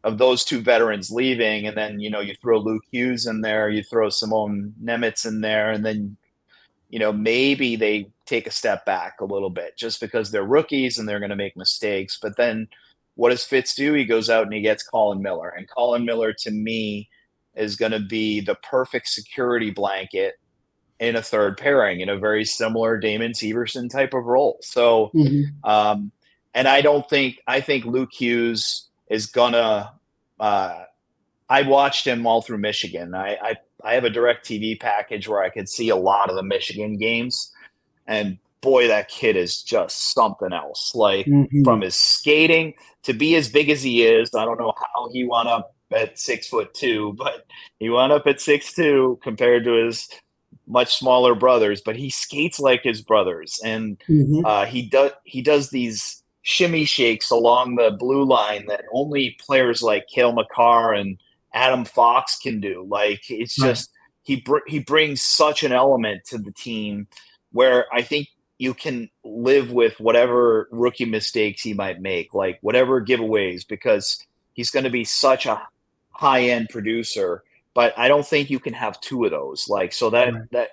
[0.04, 3.70] of those two veterans leaving, and then you know you throw Luke Hughes in there,
[3.70, 6.18] you throw Simon Nemec in there, and then
[6.92, 11.00] you know maybe they take a step back a little bit just because they're rookies
[11.00, 12.20] and they're going to make mistakes.
[12.22, 12.68] But then
[13.16, 13.94] what does Fitz do?
[13.94, 17.10] He goes out and he gets Colin Miller, and Colin Miller to me
[17.56, 20.36] is going to be the perfect security blanket
[21.00, 24.60] in a third pairing in a very similar Damon Severson type of role.
[24.62, 25.70] So, mm-hmm.
[25.70, 26.12] um,
[26.54, 29.94] and I don't think I think Luke Hughes is gonna.
[30.40, 30.84] Uh,
[31.50, 33.14] I watched him all through Michigan.
[33.14, 36.44] I, I I have a DirecTV package where I could see a lot of the
[36.44, 37.52] Michigan games,
[38.08, 40.94] and boy, that kid is just something else.
[40.96, 41.64] Like mm-hmm.
[41.64, 45.26] from his skating to be as big as he is, I don't know how he
[45.26, 47.46] wound up at six foot two, but
[47.80, 50.08] he wound up at six two compared to his
[50.68, 54.46] much smaller brothers, but he skates like his brothers, and mm-hmm.
[54.46, 59.84] uh, he does he does these shimmy shakes along the blue line that only players
[59.84, 61.18] like Cale Makar and
[61.54, 62.86] Adam Fox can do.
[62.88, 63.92] Like it's just
[64.24, 67.08] he br- he brings such an element to the team
[67.52, 73.04] where I think you can live with whatever rookie mistakes he might make, like whatever
[73.04, 75.62] giveaways, because he's going to be such a
[76.12, 79.70] high end producer but I don't think you can have two of those.
[79.70, 80.52] Like so that right.
[80.52, 80.70] that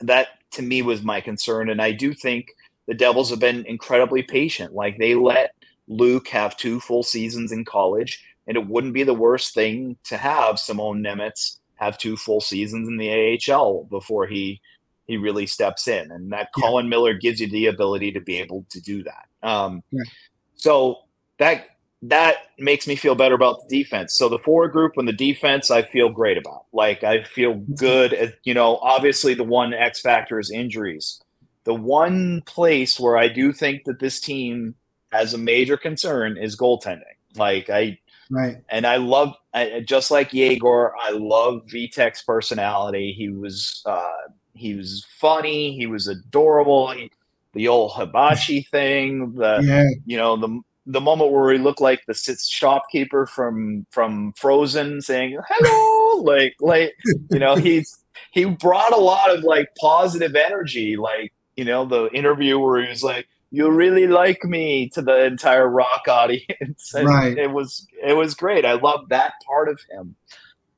[0.00, 2.48] that to me was my concern, and I do think
[2.86, 4.74] the Devils have been incredibly patient.
[4.74, 5.54] Like they let
[5.88, 10.16] Luke have two full seasons in college, and it wouldn't be the worst thing to
[10.16, 14.60] have Simone Nemec have two full seasons in the AHL before he
[15.06, 16.62] he really steps in, and that yeah.
[16.62, 19.26] Colin Miller gives you the ability to be able to do that.
[19.42, 20.08] Um, right.
[20.56, 20.98] So
[21.38, 21.66] that
[22.02, 24.16] that makes me feel better about the defense.
[24.16, 26.66] So the forward group and the defense, I feel great about.
[26.72, 28.12] Like I feel good.
[28.12, 31.20] At, you know, obviously the one X factor is injuries.
[31.64, 34.74] The one place where I do think that this team
[35.10, 37.02] has a major concern is goaltending.
[37.36, 37.98] Like I,
[38.30, 40.94] right, and I love I, just like Yegor.
[41.00, 43.14] I love Vitek's personality.
[43.16, 45.76] He was uh, he was funny.
[45.76, 46.90] He was adorable.
[46.90, 47.10] He,
[47.54, 49.84] the old hibachi thing, the yeah.
[50.06, 55.38] you know the the moment where he looked like the shopkeeper from from Frozen saying
[55.48, 56.94] hello, like like
[57.30, 57.98] you know he's
[58.32, 62.88] he brought a lot of like positive energy, like you know the interview where he
[62.88, 67.38] was like you really like me to the entire rock audience and right.
[67.38, 70.14] it was it was great i love that part of him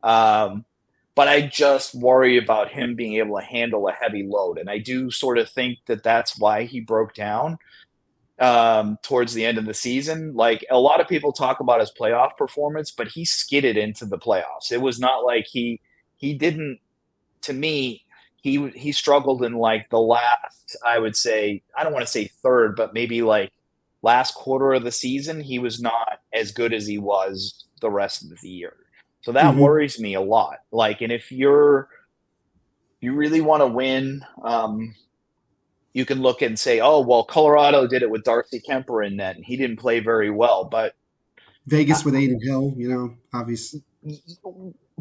[0.02, 0.64] um,
[1.14, 4.78] but i just worry about him being able to handle a heavy load and i
[4.78, 7.58] do sort of think that that's why he broke down
[8.40, 10.34] um, towards the end of the season.
[10.34, 14.18] Like a lot of people talk about his playoff performance, but he skidded into the
[14.18, 14.72] playoffs.
[14.72, 15.80] It was not like he
[16.16, 16.80] he didn't.
[17.42, 18.04] To me,
[18.42, 20.76] he he struggled in like the last.
[20.86, 23.52] I would say I don't want to say third, but maybe like
[24.02, 25.40] last quarter of the season.
[25.40, 28.76] He was not as good as he was the rest of the year.
[29.22, 29.60] So that mm-hmm.
[29.60, 30.58] worries me a lot.
[30.70, 31.88] Like, and if you're
[33.00, 34.94] you really want to win, um,
[35.92, 39.36] you can look and say, oh, well, Colorado did it with Darcy Kuemper in net,
[39.36, 40.64] and he didn't play very well.
[40.64, 40.94] But
[41.66, 43.82] Vegas uh, with Adin Hill, you know, obviously.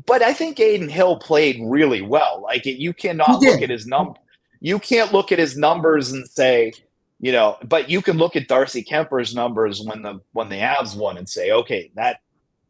[0.06, 2.42] But I think Adin Hill played really well.
[2.44, 4.20] Like you cannot look at his number.
[4.60, 6.74] You can't look at his numbers and say,
[7.20, 10.96] you know, but you can look at Darcy Kuemper's numbers when the when the Avs
[10.96, 12.22] won and say, okay, that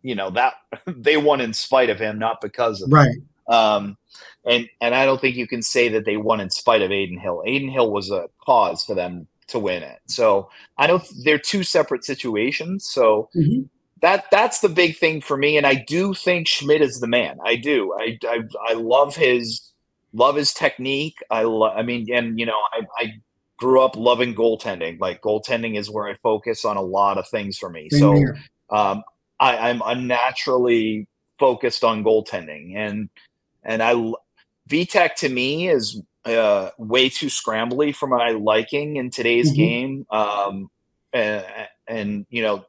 [0.02, 0.54] you know that
[0.88, 3.10] they won in spite of him, not because of right.
[3.10, 3.30] Him.
[3.48, 3.98] Um,
[4.46, 7.20] and and I don't think you can say that they won in spite of Adin
[7.20, 7.44] Hill.
[7.46, 10.00] Adin Hill was a cause for them to win it.
[10.08, 12.86] So I know they're two separate situations.
[12.86, 13.64] So mm-hmm.
[14.02, 15.58] That that's the big thing for me.
[15.58, 17.38] And I do think Schmid is the man.
[17.45, 17.93] I do.
[18.00, 19.72] I I, I love his
[20.14, 21.18] love his technique.
[21.30, 21.74] I love.
[21.76, 23.14] I mean, and you know, I, I
[23.58, 25.00] grew up loving goaltending.
[25.00, 27.89] Like goaltending is where I focus on a lot of things for me.
[27.89, 29.04] Same so um,
[29.39, 33.10] I, I'm unnaturally focused on goaltending, and
[33.64, 33.93] and I
[34.70, 39.56] Vitek to me is uh, way too scrambly for my liking in today's Mhm.
[39.56, 40.06] game.
[40.12, 40.70] Um,
[41.12, 41.45] and,
[41.88, 42.66] and you know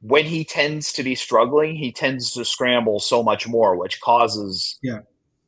[0.00, 4.78] when he tends to be struggling, he tends to scramble so much more, which causes
[4.82, 5.00] Yeah.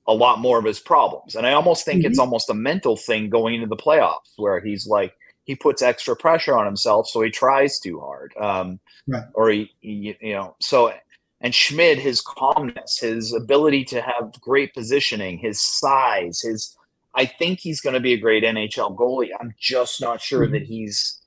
[0.07, 1.37] a lot more of his problems.
[1.37, 2.23] And I almost think it's Mhm.
[2.23, 6.57] almost a mental thing going into the playoffs where he's like he puts extra pressure
[6.57, 8.33] on himself, so he tries too hard.
[8.41, 9.25] Um, Right.
[9.35, 10.93] Or he, he, you know, so
[11.41, 16.77] and Schmid, his calmness, his ability to have great positioning, his size, his
[17.15, 19.31] I think he's going to be a great NHL goalie.
[19.41, 20.53] I'm just not sure Mhm.
[20.53, 21.20] that he's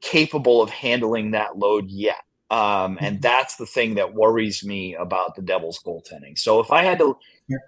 [0.00, 2.22] capable of handling that load yet.
[2.50, 3.22] Um, and Mhm.
[3.22, 6.36] that's the thing that worries me about the Devils goaltending.
[6.36, 7.16] So if I had to,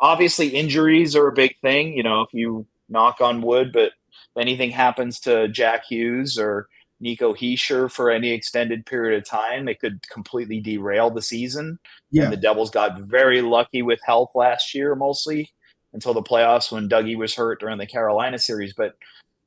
[0.01, 1.97] obviously injuries are a big thing.
[1.97, 6.69] You know, if you knock on wood, but if anything happens to Jack Hughes or
[7.01, 11.79] Nico Hischier for any extended period of time, it could completely derail the season.
[12.11, 12.25] Yeah.
[12.25, 15.51] And the Devils got very lucky with health last year, mostly
[15.93, 18.73] until the playoffs when Dougie was hurt during the Carolina series.
[18.75, 18.95] But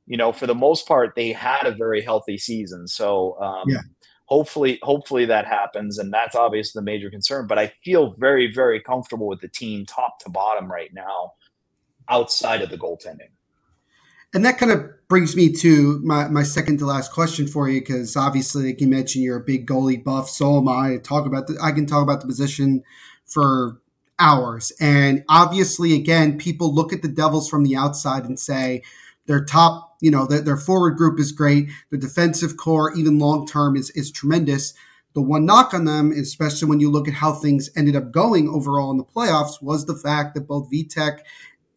[0.06, 2.86] you know, for the most part, they had a very healthy season.
[2.88, 3.80] So um, Yeah.
[4.26, 7.46] hopefully, hopefully that happens, and that's obviously the major concern.
[7.46, 11.32] But I feel very, very comfortable with the team, top to bottom, right now,
[12.08, 13.30] outside of the goaltending.
[14.34, 17.80] And that kind of brings me to my, my second to last question for you,
[17.80, 20.28] because obviously, like you mentioned, you're a big goalie buff.
[20.28, 20.98] So am I.
[20.98, 22.82] Talk about the, I can talk about the position
[23.24, 23.80] for
[24.18, 24.72] hours.
[24.80, 28.82] And obviously, again, people look at the Devils from the outside and say
[29.26, 31.68] their top, you know, their, their forward group is great.
[31.90, 34.74] The defensive core, even long term, is is tremendous.
[35.14, 38.48] The one knock on them, especially when you look at how things ended up going
[38.48, 41.20] overall in the playoffs, was the fact that both Vitek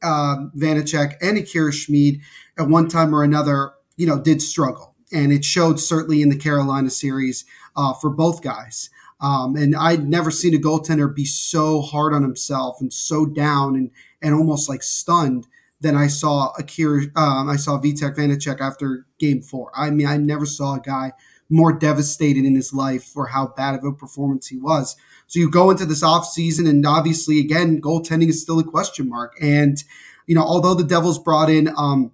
[0.01, 2.21] uh, Vanecek and Akira Schmid
[2.57, 4.95] at one time or another, you know, did struggle.
[5.11, 7.45] And it showed certainly in the Carolina series
[7.75, 8.89] uh, for both guys.
[9.21, 13.75] Um, and I'd never seen a goaltender be so hard on himself and so down
[13.75, 13.91] and,
[14.21, 15.45] and almost like stunned
[15.81, 19.71] than I saw Akira, um, I saw Vitek Vanecek after game four.
[19.75, 21.13] I mean, I never saw a guy
[21.49, 24.95] more devastated in his life for how bad of a performance he was.
[25.27, 29.35] So you go into this offseason, and obviously, again, goaltending is still a question mark.
[29.41, 29.83] And,
[30.27, 32.11] you know, although the Devils brought in um,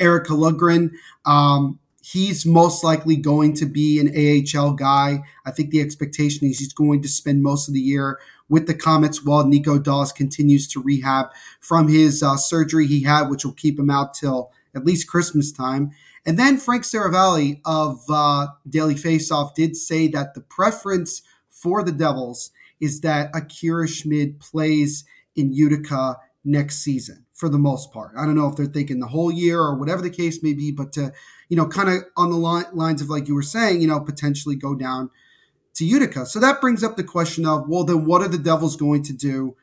[0.00, 0.92] Eric Lundgren,
[1.26, 5.22] um, he's most likely going to be an AHL guy.
[5.46, 8.18] I think the expectation is he's going to spend most of the year
[8.54, 11.26] with the Comets while Nico Dawes continues to rehab
[11.58, 15.50] from his uh, surgery he had, which will keep him out till at least Christmas
[15.50, 15.90] time.
[16.24, 21.90] And then Frank Seravalli of uh, Daily Faceoff did say that the preference for the
[21.90, 25.02] Devils is that Akira Schmid plays
[25.34, 28.12] in Utica next season for the most part.
[28.16, 30.70] I don't know if they're thinking the whole year or whatever the case may be,
[30.70, 31.12] but to,
[31.48, 33.98] you know, kind of on the line, lines of like you were saying, you know,
[33.98, 35.10] potentially go down
[35.74, 36.26] to Utica.
[36.26, 39.12] So that brings up the question of, well, then what are the Devils going to
[39.12, 39.56] do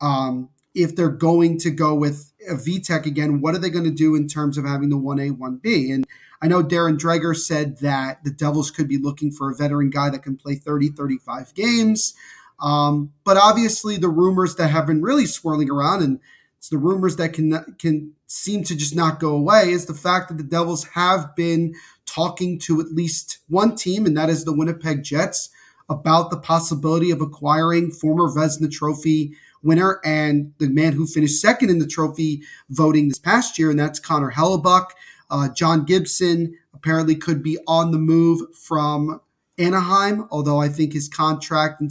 [0.00, 3.40] um, if they're going to go with a Vitek again?
[3.40, 5.92] What are they going to do in terms of having the 1A, 1B?
[5.92, 6.06] And
[6.40, 10.10] I know Darren Dreger said that the Devils could be looking for a veteran guy
[10.10, 12.14] that can play 30, 35 games.
[12.60, 16.20] Um, but obviously, the rumors that have been really swirling around, and
[16.56, 20.28] it's the rumors that can can seem to just not go away, is the fact
[20.28, 24.52] that the Devils have been talking to at least one team, and that is the
[24.52, 25.50] Winnipeg Jets,
[25.88, 31.70] about the possibility of acquiring former Vezina Trophy winner and the man who finished second
[31.70, 34.86] in the trophy voting this past year, and that's Connor Hellebuyck.
[35.30, 39.20] Uh, John Gibson apparently could be on the move from
[39.58, 41.90] Anaheim, although I think his contract and,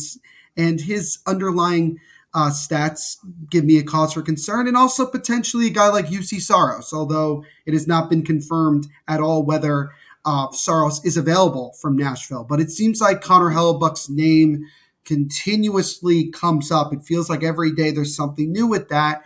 [0.55, 1.99] and his underlying
[2.33, 3.17] uh, stats
[3.49, 7.43] give me a cause for concern, and also potentially a guy like Juuse Saros, although
[7.65, 9.91] it has not been confirmed at all whether
[10.27, 12.43] uh, Saros is available from Nashville.
[12.43, 14.65] But it seems like Connor Hellebuyck's name
[15.05, 16.91] continuously comes up.
[16.91, 19.23] It feels like every day there's something new with that.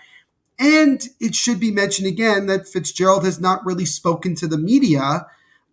[0.59, 5.25] And it should be mentioned again that Fitzgerald has not really spoken to the media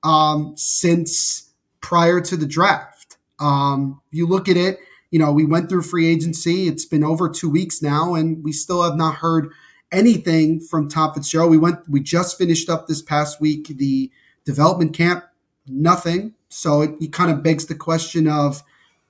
[0.03, 1.53] um, since
[1.83, 3.19] prior to the draft.
[3.39, 4.79] Um, you look at it,
[5.11, 6.69] you know, we went through free agency.
[6.69, 9.51] It's been over two weeks now, and we still have not heard
[9.93, 11.51] anything from Tom Fitzgerald.
[11.51, 14.11] We went, we just finished up this past week the
[14.49, 15.25] development camp,
[15.67, 16.33] nothing.
[16.49, 18.63] So it, it kind of begs the question of,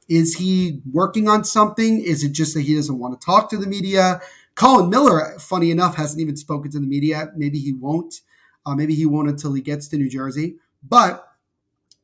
[0.08, 2.02] is he working on something?
[2.02, 4.20] Is it just that he doesn't want to talk to the media?
[4.56, 7.30] Colin Miller, funny enough, hasn't even spoken to the media.
[7.36, 8.22] Maybe he won't.
[8.66, 10.56] Uh, maybe he won't until he gets to New Jersey.
[10.82, 11.24] But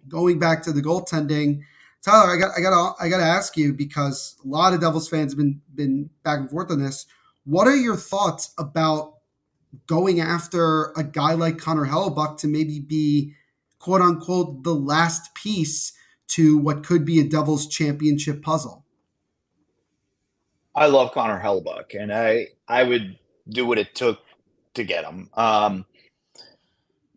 [0.08, 1.62] going back to the goaltending,
[2.02, 5.08] Tyler, I got I got I got to ask you because a lot of Devils
[5.08, 7.06] fans have been been back and forth on this.
[7.44, 9.13] What are your thoughts about
[9.86, 13.34] going after a guy like Connor Hellebuyck to maybe be
[13.78, 15.92] quote unquote the last piece
[16.28, 18.84] to what could be a Devils championship puzzle.
[20.74, 23.18] I love Connor Hellebuyck, and I I would
[23.48, 24.20] do what it took
[24.74, 25.30] to get him.
[25.34, 25.86] Um,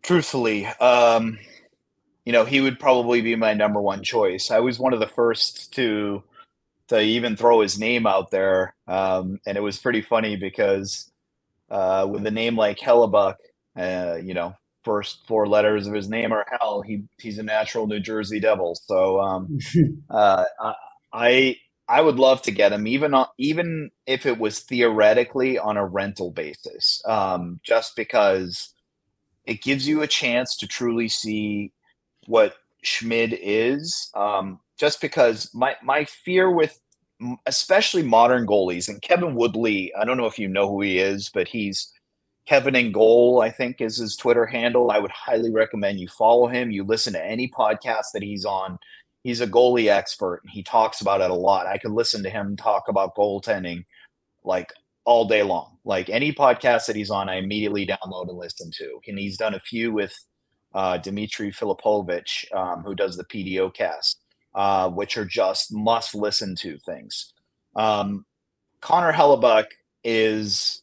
[0.02, 1.38] truthfully, um,
[2.24, 4.50] you know, he would probably be my number one choice.
[4.50, 6.22] I was one of the first to
[6.88, 11.07] to even throw his name out there, um, and it was pretty funny because
[11.70, 13.36] uh, with a name like Hellebuyck,
[13.76, 14.54] uh, you know,
[14.84, 16.82] first four letters of his name are Hell.
[16.82, 18.74] He he's a natural New Jersey Devil.
[18.86, 19.58] So um,
[20.10, 20.44] uh,
[21.12, 21.56] I
[21.88, 25.86] I would love to get him, even on, even if it was theoretically on a
[25.86, 28.74] rental basis, um, just because
[29.46, 31.72] it gives you a chance to truly see
[32.26, 32.54] what
[32.84, 34.10] Schmid is.
[34.14, 36.80] Um, just because my my fear with
[37.46, 41.30] especially modern goalies and Kevin Woodley, I don't know if you know who he is,
[41.32, 41.92] but he's
[42.46, 44.90] Kevin in goal, I think is his Twitter handle.
[44.90, 46.70] I would highly recommend you follow him.
[46.70, 48.78] You listen to any podcast that he's on.
[49.22, 50.40] He's a goalie expert.
[50.44, 51.66] And he talks about it a lot.
[51.66, 53.84] I could listen to him talk about goaltending
[54.44, 54.72] like
[55.04, 55.76] all day long.
[55.84, 59.00] Like any podcast that he's on, I immediately download and listen to.
[59.06, 60.18] And he's done a few with
[60.74, 64.22] uh, Filipovic, um, who does the PDO cast,
[64.58, 67.32] uh, which are just must listen to things.
[67.76, 68.26] Um,
[68.80, 69.66] Connor Hellebuyck
[70.02, 70.82] is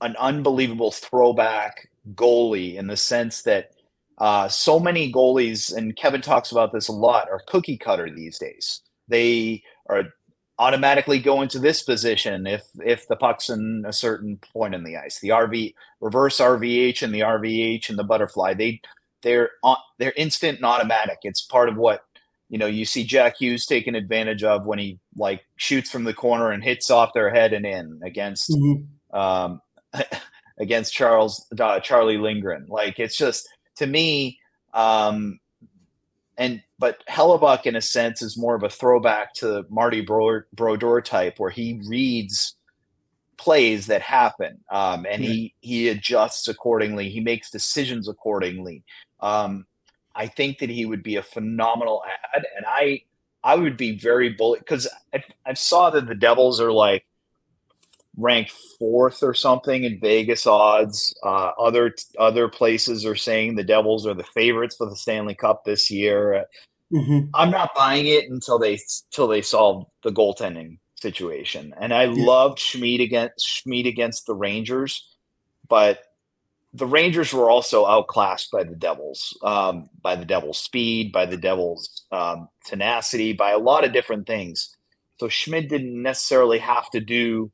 [0.00, 3.72] an unbelievable throwback goalie in the sense that
[4.16, 8.38] uh, so many goalies, and Kevin talks about this a lot, are cookie cutter these
[8.38, 8.80] days.
[9.06, 10.04] They are
[10.58, 14.96] automatically go into this position if if the puck's in a certain point in the
[14.96, 15.20] ice.
[15.20, 18.54] The RV reverse RVH and the RVH and the butterfly.
[18.54, 18.80] They
[19.20, 21.18] they're on, they're instant and automatic.
[21.22, 22.04] It's part of what
[22.54, 26.14] you know you see Jack Hughes taking advantage of when he like shoots from the
[26.14, 29.18] corner and hits off their head and in against mm-hmm.
[29.18, 29.60] um,
[30.60, 32.66] against Charles uh, Charlie Lindgren.
[32.68, 33.48] Like it's just
[33.78, 34.38] to me,
[34.72, 35.40] um,
[36.38, 41.40] and but Hellebuyck in a sense is more of a throwback to Marty Brodeur type,
[41.40, 42.54] where he reads
[43.36, 47.08] plays that happen um, and he he adjusts accordingly.
[47.10, 48.84] He makes decisions accordingly.
[49.18, 49.66] Um,
[50.14, 52.02] I think that he would be a phenomenal
[52.34, 53.02] ad, and I
[53.42, 57.04] I would be very bullish because I, I saw that the Devils are like
[58.16, 61.14] ranked fourth or something in Vegas odds.
[61.22, 65.64] Uh, other other places are saying the Devils are the favorites for the Stanley Cup
[65.64, 66.46] this year.
[66.92, 67.30] Mm-hmm.
[67.34, 68.78] I'm not buying it until they
[69.10, 71.74] until they solve the goaltending situation.
[71.78, 72.24] And I yeah.
[72.24, 75.16] loved Schmid against Schmid against the Rangers,
[75.68, 75.98] but
[76.74, 81.36] the Rangers were also outclassed by the Devils, um, by the Devils' speed, by the
[81.36, 84.76] Devils' um, tenacity, by a lot of different things.
[85.20, 87.52] So Schmid didn't necessarily have to do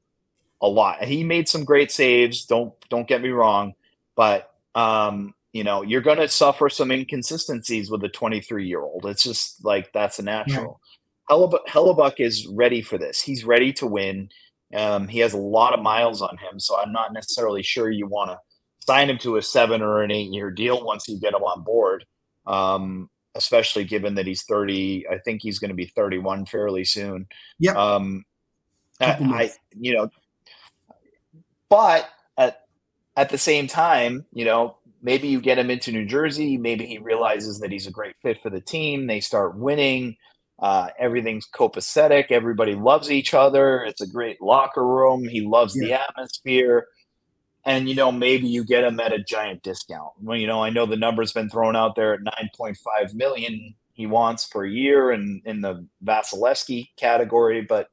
[0.63, 1.05] a lot.
[1.05, 2.47] He made some great saves.
[2.47, 3.75] Don't don't get me wrong,
[4.17, 9.05] but um, you know you're going to suffer some inconsistencies with a 23 year old.
[9.05, 10.81] It's just like that's a natural.
[10.83, 11.37] Yeah.
[11.37, 13.21] Hellebuyck, Hellebuyck is ready for this.
[13.21, 14.31] He's ready to win.
[14.75, 18.07] Um, he has a lot of miles on him, so I'm not necessarily sure you
[18.07, 18.39] want to
[18.87, 21.63] sign him to a seven or an eight year deal once you get him on
[21.63, 22.05] board.
[22.47, 27.27] Um, especially given that he's 30, I think he's going to be 31 fairly soon.
[27.59, 27.73] Yeah.
[27.73, 28.25] Um,
[29.01, 30.11] I, I, you know,
[31.69, 32.63] but at
[33.17, 36.59] at the same time, you know, maybe you get him into New Jersey.
[36.59, 39.07] Maybe he realizes that he's a great fit for the team.
[39.07, 40.17] They start winning.
[40.59, 42.31] Uh, everything's copacetic.
[42.31, 43.83] Everybody loves each other.
[43.83, 45.27] It's a great locker room.
[45.27, 45.87] He loves yeah.
[45.87, 46.87] the atmosphere
[47.65, 50.13] and you know maybe you get him at a giant discount.
[50.21, 54.07] Well, you know I know the number's been thrown out there at 9.5 million he
[54.07, 57.89] wants per year and in the Vasilevskiy category, but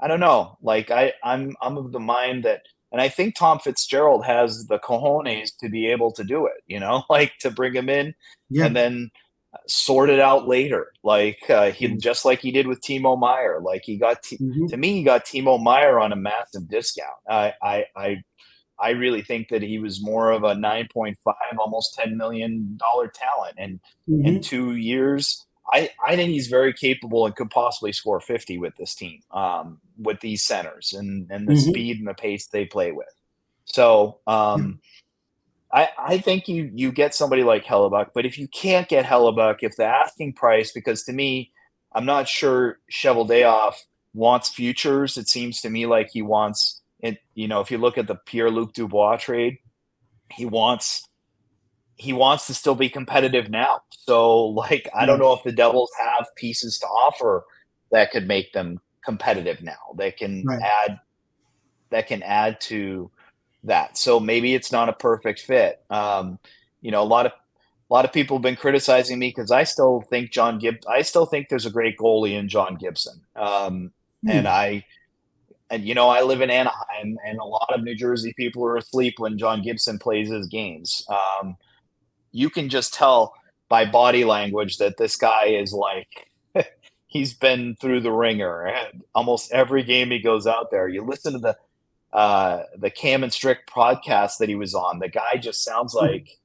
[0.00, 0.58] I don't know.
[0.60, 4.78] Like I I'm I'm of the mind that and I think Tom Fitzgerald has the
[4.78, 8.14] cojones to be able to do it, you know, like to bring him in
[8.50, 8.66] yeah.
[8.66, 9.10] and then
[9.68, 10.92] sort it out later.
[11.04, 11.98] Like uh, he mm-hmm.
[11.98, 13.60] just like he did with Timo Meier.
[13.62, 14.66] Like he got t- mm-hmm.
[14.66, 17.16] to me, he got Timo Meier on a massive discount.
[17.28, 18.16] I I I
[18.78, 21.16] I really think that he was more of a 9.5,
[21.58, 23.54] almost 10 million dollar talent.
[23.58, 24.26] And mm-hmm.
[24.26, 28.76] in two years, I, I think he's very capable and could possibly score 50 with
[28.76, 31.70] this team, um, with these centers and, and the mm-hmm.
[31.70, 33.12] speed and the pace they play with.
[33.64, 34.80] So um,
[35.72, 39.58] I, I think you you get somebody like Hellebuyck, but if you can't get Hellebuyck,
[39.60, 41.52] if the asking price, because to me,
[41.92, 43.74] I'm not sure Cheveldayoff
[44.14, 45.16] wants futures.
[45.16, 48.14] It seems to me like he wants it, you know, if you look at the
[48.14, 49.58] Pierre Luc Dubois trade,
[50.30, 51.08] he wants
[51.98, 53.80] he wants to still be competitive now.
[53.90, 57.44] So, like, I don't know if the Devils have pieces to offer
[57.90, 59.94] that could make them competitive now.
[59.96, 60.60] That can right.
[60.60, 61.00] add
[61.90, 63.10] that can add to
[63.64, 63.96] that.
[63.96, 65.82] So maybe it's not a perfect fit.
[65.90, 66.38] Um,
[66.80, 69.64] you know, a lot of a lot of people have been criticizing me because I
[69.64, 70.78] still think John Gib.
[70.88, 73.20] I still think there's a great goalie in John Gibson.
[73.36, 73.92] Um,
[74.22, 74.30] hmm.
[74.30, 74.84] And I,
[75.70, 78.76] and you know, I live in Anaheim, and a lot of New Jersey people are
[78.76, 81.04] asleep when John Gibson plays his games.
[81.08, 81.56] Um,
[82.32, 83.34] you can just tell
[83.68, 86.30] by body language that this guy is like
[87.06, 88.72] he's been through the ringer.
[89.14, 90.88] Almost every game he goes out there.
[90.88, 91.56] You listen to the
[92.12, 95.00] uh, the Cam and Strick podcast that he was on.
[95.00, 96.06] The guy just sounds hmm.
[96.06, 96.38] like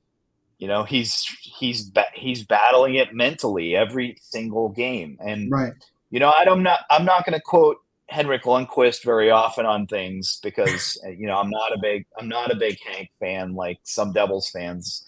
[0.58, 5.18] you know he's he's ba- he's battling it mentally every single game.
[5.20, 5.74] And right.
[6.10, 7.78] you know I don't not I'm not going to quote
[8.12, 12.52] Henrik Lundqvist very often on things because you know I'm not a big I'm not
[12.52, 15.06] a big Hank fan like some Devils fans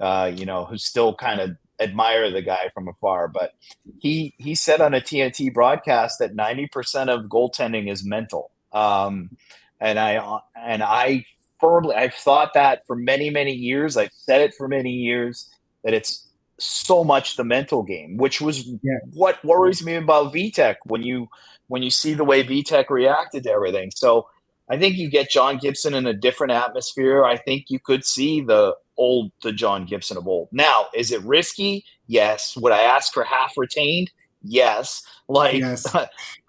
[0.00, 3.28] uh, you know, who still kind of admire the guy from afar.
[3.28, 3.52] But
[4.00, 8.50] he he said on a TNT broadcast that ninety percent of goaltending is mental.
[8.72, 9.36] Um,
[9.80, 11.26] and I and I
[11.60, 13.96] firmly I've thought that for many many years.
[13.96, 15.48] I've said it for many years
[15.84, 16.26] that it's
[16.58, 18.98] so much the mental game, which was yeah.
[19.12, 21.28] what worries me about Vitek when you
[21.68, 23.90] when you see the way Vitek reacted to everything.
[23.94, 24.28] So
[24.68, 27.24] I think you get John Gibson in a different atmosphere.
[27.24, 30.48] I think you could see the old the John Gibson of old.
[30.52, 31.84] Now, is it risky?
[32.06, 32.56] Yes.
[32.56, 34.10] Would I ask for half retained?
[34.42, 35.02] Yes.
[35.28, 35.86] Like, yes.
[35.94, 36.06] uh,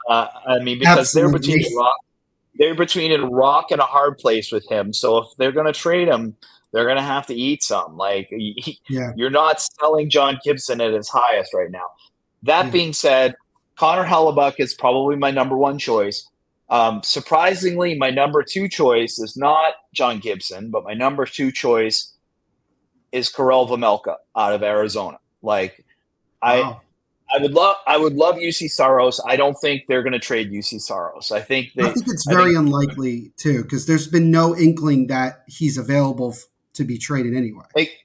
[0.09, 1.31] I mean, because Absolutely.
[1.31, 1.95] they're between a rock,
[2.57, 4.93] they're between a rock and a hard place with him.
[4.93, 6.35] So if they're going to trade him,
[6.71, 7.97] they're going to have to eat some.
[7.97, 9.11] Like, he, yeah.
[9.15, 11.85] you're not selling John Gibson at his highest right now.
[12.43, 12.71] That yeah.
[12.71, 13.35] being said,
[13.77, 16.27] Connor Hellebuyck is probably my number one choice.
[16.69, 22.13] Um, surprisingly, my number two choice is not John Gibson, but my number two choice
[23.11, 25.19] is Karel Vejmelka out of Arizona.
[25.41, 25.85] Like,
[26.41, 26.81] wow.
[27.31, 29.19] I I would love I would love Juuse Saros.
[29.25, 31.31] I don't think they're going to trade Juuse Saros.
[31.31, 35.07] I think they, I think it's very think, unlikely too because there's been no inkling
[35.07, 37.65] that he's available f- to be traded anyway.
[37.75, 38.04] Like,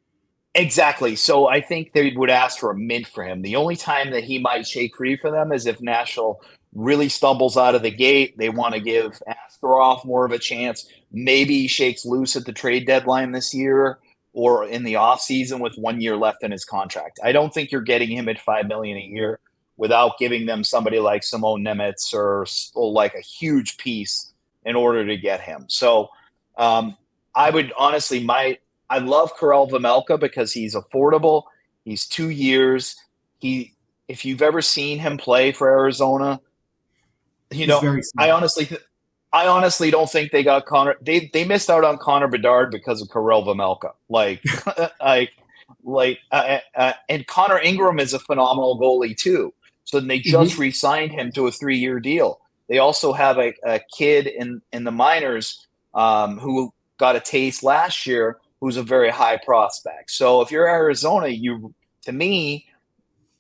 [0.55, 1.16] exactly.
[1.16, 3.42] So I think they would ask for a mint for him.
[3.42, 6.40] The only time that he might shake free for them is if Nashville
[6.74, 8.36] really stumbles out of the gate.
[8.38, 10.88] They want to give Askarov more of a chance.
[11.11, 13.98] Maybe he shakes loose at the trade deadline this year
[14.32, 17.18] or in the offseason with one year left in his contract.
[17.24, 19.40] I don't think you're getting him at five million a year
[19.76, 24.32] without giving them somebody like Simone Nemec or, or like a huge piece
[24.64, 25.64] in order to get him.
[25.68, 26.11] So
[26.57, 26.96] um,
[27.34, 28.59] I would honestly my
[28.91, 31.45] I love Karel Vejmelka because he's affordable.
[31.84, 32.97] He's two years.
[33.38, 33.74] He
[34.09, 36.41] if you've ever seen him play for Arizona,
[37.53, 38.68] you know, I honestly,
[39.32, 40.97] I honestly don't think they got Connor.
[41.01, 43.93] They they missed out on Connor Bedard because of Karel Vejmelka.
[44.09, 44.43] Like,
[45.01, 45.32] like,
[45.84, 49.55] like, uh, uh, and Connor Ingram is a phenomenal goalie too.
[49.84, 50.61] So they just mm-hmm.
[50.61, 52.41] re-signed him to a three-year deal.
[52.68, 57.62] They also have a, a kid in in the minors um, who got a taste
[57.62, 60.11] last year, who's a very high prospect.
[60.11, 62.66] So if you're Arizona, you to me,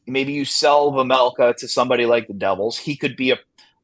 [0.06, 2.78] maybe you sell Vejmelka to somebody like the Devils.
[2.78, 3.38] He could be a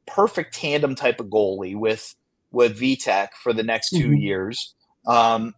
[0.06, 2.14] perfect tandem type of goalie with
[2.52, 4.14] with Vitek for the next 2 mm-hmm.
[4.14, 4.74] years.
[5.06, 5.54] Um,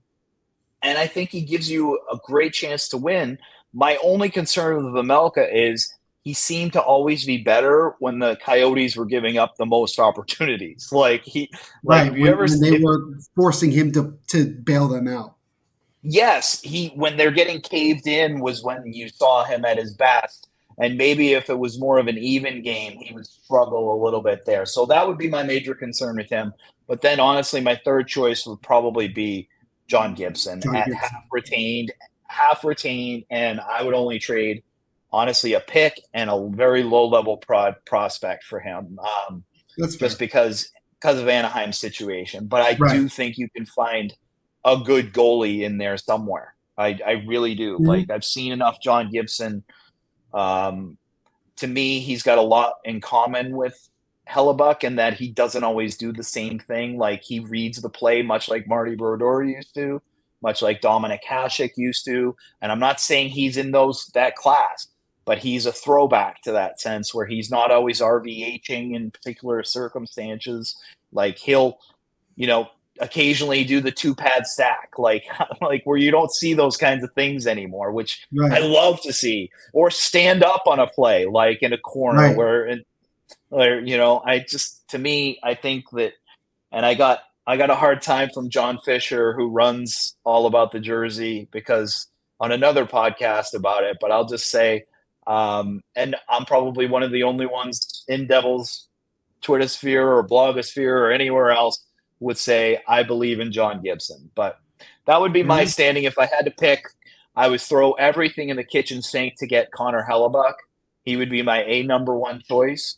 [0.83, 3.39] and I think he gives you a great chance to win.
[3.73, 8.97] My only concern with Vejmelka is he seemed to always be better when the Coyotes
[8.97, 10.89] were giving up the most opportunities.
[10.93, 11.51] Like he,
[11.85, 13.01] like right, when, ever, when they if, were
[13.35, 15.38] forcing him to to bail them out.
[16.03, 20.49] Yes, he when they're getting caved in was when you saw him at his best.
[20.81, 24.23] And maybe if it was more of an even game, he would struggle a little
[24.23, 24.65] bit there.
[24.65, 26.55] So that would be my major concern with him.
[26.87, 29.49] But then honestly, my third choice would probably be
[29.89, 30.95] John Gibson John Gibson.
[30.95, 31.93] half retained,
[32.29, 34.63] half retained, and I would only trade
[35.13, 38.99] honestly a pick and a very low level prod prospect for him.
[39.01, 39.43] Um,
[39.79, 40.71] That's just because
[41.01, 42.47] because of Anaheim's situation.
[42.47, 42.93] But I right.
[42.93, 44.15] do think you can find
[44.65, 46.55] a good goalie in there somewhere.
[46.77, 47.75] I, I really do.
[47.75, 47.87] Mm-hmm.
[47.87, 49.65] Like I've seen enough John Gibson
[50.33, 50.99] um,
[51.57, 53.89] to me, he's got a lot in common with
[54.29, 56.99] Hellebuyck in that he doesn't always do the same thing.
[56.99, 60.01] Like he reads the play much like Marty Brodeur used to,
[60.43, 62.37] much like Dominik Hasek used to.
[62.61, 64.89] And I'm not saying he's in those that class,
[65.25, 70.77] but he's a throwback to that sense where he's not always RVHing in particular circumstances.
[71.11, 71.79] Like he'll,
[72.37, 72.69] you know,
[73.01, 75.25] occasionally do the two pad stack, like
[75.61, 78.53] like where you don't see those kinds of things anymore, which right.
[78.53, 82.37] I love to see, or stand up on a play like in a corner right.
[82.37, 82.79] where,
[83.49, 86.13] where you know, I just to me, I think that,
[86.73, 90.73] and I got I got a hard time from John Fischer who runs all about
[90.73, 92.07] the jersey because
[92.41, 94.85] on another podcast about it, but I'll just say,
[95.27, 98.89] um, and I'm probably one of the only ones in Devils
[99.41, 101.85] Twitter sphere or blogosphere or anywhere else
[102.21, 104.31] would say I believe in John Gibson.
[104.35, 104.59] But
[105.07, 105.69] that would be my mm-hmm.
[105.69, 106.85] standing if I had to pick.
[107.35, 110.55] I would throw everything in the kitchen sink to get Connor Hellebuyck.
[111.05, 112.97] He would be my A number one choice.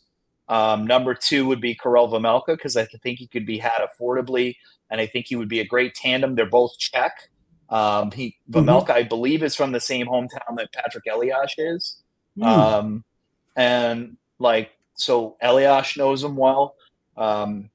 [0.49, 4.57] Um, number two would be Karel Vejmelka because I think he could be had affordably,
[4.89, 6.35] and I think he would be a great tandem.
[6.35, 7.29] They're both Czech.
[7.69, 8.91] Um, he mm-hmm.
[8.91, 12.03] I believe, is from the same hometown that Patrik Elias is,
[12.37, 12.45] mm.
[12.45, 13.05] um,
[13.55, 16.75] and like so, Elias knows him well.
[17.15, 17.69] Um,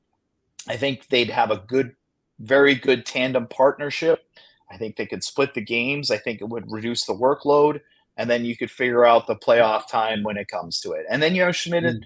[0.68, 1.94] I think they'd have a good,
[2.38, 4.24] very good tandem partnership.
[4.70, 6.10] I think they could split the games.
[6.10, 7.80] I think it would reduce the workload,
[8.16, 11.06] and then you could figure out the playoff time when it comes to it.
[11.08, 11.84] And then you know Schmid.
[11.84, 12.00] Mm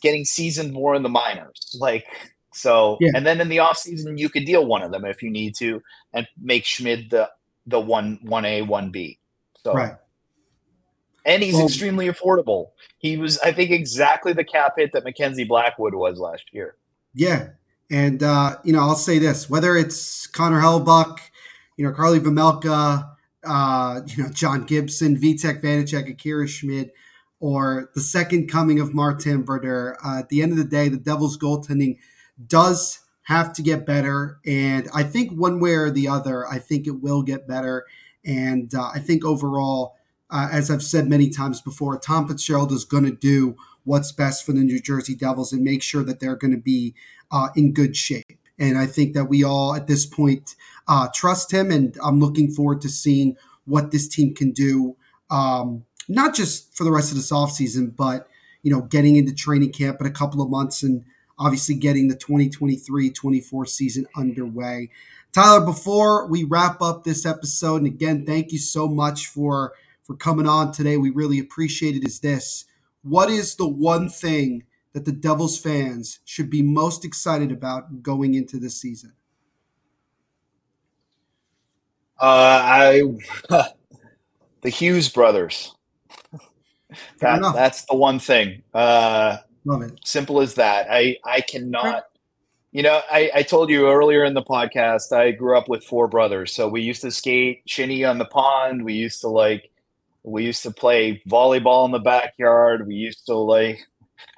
[0.00, 1.76] getting seasoned more in the minors.
[1.78, 2.06] Like
[2.52, 3.10] so yeah.
[3.14, 5.54] and then in the off season you could deal one of them if you need
[5.56, 5.82] to
[6.12, 7.30] and make Schmid the
[7.66, 9.18] the one one A, one B.
[9.62, 9.94] So right.
[11.24, 12.68] And he's well, extremely affordable.
[12.98, 16.76] He was, I think, exactly the cap hit that Mackenzie Blackwood was last year.
[17.14, 17.48] Yeah.
[17.90, 21.18] And uh, you know, I'll say this: whether it's Connor Hellebuyck,
[21.76, 23.10] you know, Karel Vejmelka,
[23.44, 26.90] uh, you know, John Gibson, Vitek Vanecek, Akira Schmid,
[27.38, 30.96] or the second coming of Martin Brodeur, Uh, at the end of the day, the
[30.96, 31.98] Devils' goaltending
[32.46, 36.86] does have to get better, and I think one way or the other, I think
[36.86, 37.84] it will get better.
[38.24, 39.96] And uh, I think overall,
[40.30, 44.44] uh, as I've said many times before, Tom Fitzgerald is going to do what's best
[44.44, 46.94] for the New Jersey Devils and make sure that they're going to be
[47.30, 48.38] uh, in good shape.
[48.58, 50.54] And I think that we all at this point
[50.88, 54.96] uh, trust him, and I'm looking forward to seeing what this team can do.
[55.30, 58.28] Um, not just for the rest of this offseason, but
[58.62, 61.04] you know, getting into training camp in a couple of months and
[61.38, 64.88] obviously getting the 2023-24 season underway.
[65.32, 70.16] Tyler, before we wrap up this episode, and again, thank you so much for for
[70.16, 70.96] coming on today.
[70.96, 72.06] We really appreciate it.
[72.06, 72.64] Is this
[73.02, 74.64] what is the one thing
[74.96, 79.12] that the Devils fans should be most excited about going into this season?
[82.18, 83.02] Uh, I
[84.62, 85.74] the Hughes brothers.
[87.20, 88.62] That, that's the one thing.
[88.72, 89.36] Uh,
[89.66, 89.98] Love it.
[90.02, 90.86] Simple as that.
[90.90, 92.06] I I cannot.
[92.72, 95.12] You know, I, I told you earlier in the podcast.
[95.12, 98.82] I grew up with four brothers, so we used to skate shinny on the pond.
[98.82, 99.70] We used to like,
[100.22, 102.86] we used to play volleyball in the backyard.
[102.86, 103.86] We used to like,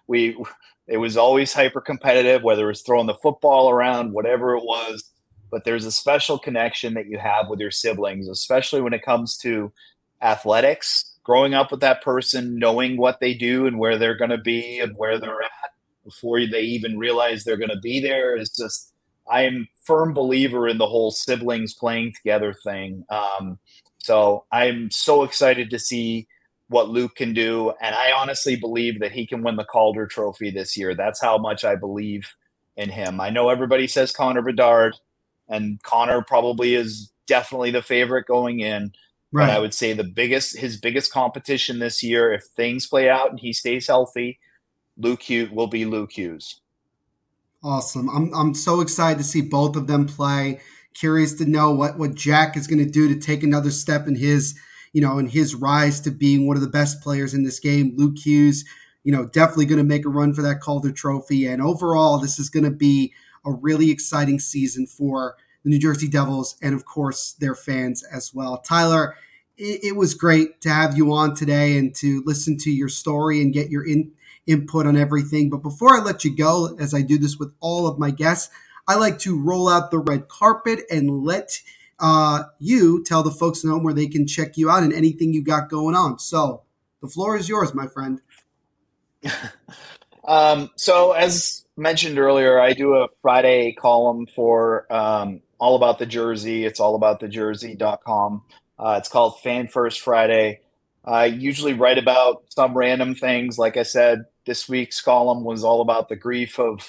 [0.08, 0.36] we.
[0.90, 5.04] It was always hyper competitive, whether it was throwing the football around, whatever it was.
[5.50, 9.36] But there's a special connection that you have with your siblings, especially when it comes
[9.38, 9.70] to
[10.22, 14.38] athletics growing up with that person, knowing what they do and where they're going to
[14.38, 15.50] be and where they're at
[16.02, 18.94] before they even realize they're going to be there is just
[19.30, 23.04] I am firm believer in the whole siblings playing together thing.
[23.10, 23.58] Um,
[23.98, 26.26] so I'm so excited to see
[26.68, 30.50] what Luke can do, and I honestly believe that he can win the Calder Trophy
[30.50, 30.94] this year.
[30.94, 32.28] That's how much I believe
[32.76, 33.20] in him.
[33.20, 34.96] I know everybody says Connor Bedard,
[35.48, 38.92] and Connor probably is definitely the favorite going in.
[39.30, 39.46] Right.
[39.46, 43.30] But I would say the biggest, his biggest competition this year, if things play out
[43.30, 44.38] and he stays healthy,
[44.96, 46.60] Luke Hughes will be Luke Hughes.
[47.62, 48.08] Awesome.
[48.08, 50.60] I'm, I'm so excited to see both of them play.
[50.94, 54.14] Curious to know what, what Jack is going to do to take another step in
[54.14, 54.58] his,
[54.92, 57.94] you know, in his rise to being one of the best players in this game.
[57.96, 58.64] Luke Hughes,
[59.04, 61.46] you know, definitely going to make a run for that Calder Trophy.
[61.46, 63.12] And overall, this is going to be
[63.44, 68.32] a really exciting season for the New Jersey Devils, and of course their fans as
[68.32, 68.58] well.
[68.58, 69.16] Tyler,
[69.56, 73.40] it, it was great to have you on today and to listen to your story
[73.42, 74.12] and get your in,
[74.46, 75.50] input on everything.
[75.50, 78.50] But before I let you go, as I do this with all of my guests,
[78.86, 81.60] I like to roll out the red carpet and let
[82.00, 85.32] uh, you tell the folks at home where they can check you out and anything
[85.32, 86.18] you got going on.
[86.18, 86.62] So
[87.00, 88.20] the floor is yours, my friend.
[90.24, 96.06] um, so as mentioned earlier, I do a Friday column for um, all about the
[96.06, 96.64] jersey.
[96.64, 97.26] It's all about the.
[98.78, 100.60] Uh, it's called Fan First Friday.
[101.04, 103.58] I usually write about some random things.
[103.58, 106.88] Like I said, this week's column was all about the grief of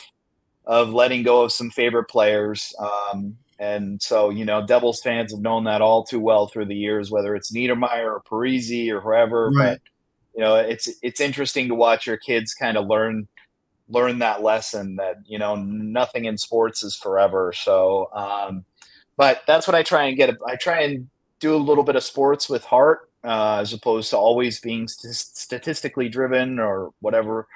[0.65, 2.75] of letting go of some favorite players.
[2.79, 6.75] Um, and so, you know, Devils fans have known that all too well through the
[6.75, 9.49] years, whether it's Niedermayer or Parise or whoever.
[9.49, 9.73] Right.
[9.73, 9.81] But
[10.33, 13.27] you know, it's it's interesting to watch your kids kind of learn
[13.89, 17.51] learn that lesson that you know nothing in sports is forever.
[17.53, 18.63] So, um,
[19.17, 20.37] but that's what I try and get.
[20.47, 24.17] I try and do a little bit of sports with heart uh, as opposed to
[24.17, 27.47] always being st- statistically driven or whatever.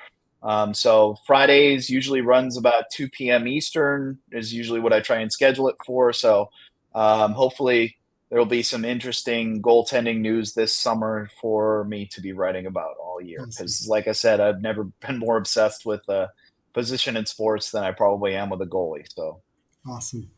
[0.43, 3.47] Um, so Fridays usually runs about 2 p.m.
[3.47, 6.11] Eastern is usually what I try and schedule it for.
[6.11, 6.49] So
[6.93, 7.97] um, hopefully
[8.29, 13.21] there'll be some interesting goaltending news this summer for me to be writing about all
[13.21, 13.45] year.
[13.45, 16.29] Because, like I said, I've never been more obsessed with a
[16.73, 19.05] position in sports than I probably am with a goalie.
[19.13, 19.41] So
[19.87, 20.29] Awesome.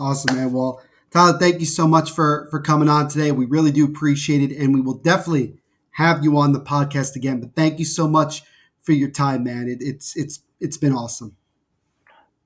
[0.00, 0.52] Awesome, man.
[0.52, 3.30] Well, Tyler, thank you so much for for coming on today.
[3.32, 5.58] We really do appreciate it, and we will definitely
[5.92, 7.40] have you on the podcast again.
[7.40, 8.42] But thank you so much
[8.84, 9.68] for your time, man.
[9.68, 11.36] It, it's it's it's been awesome.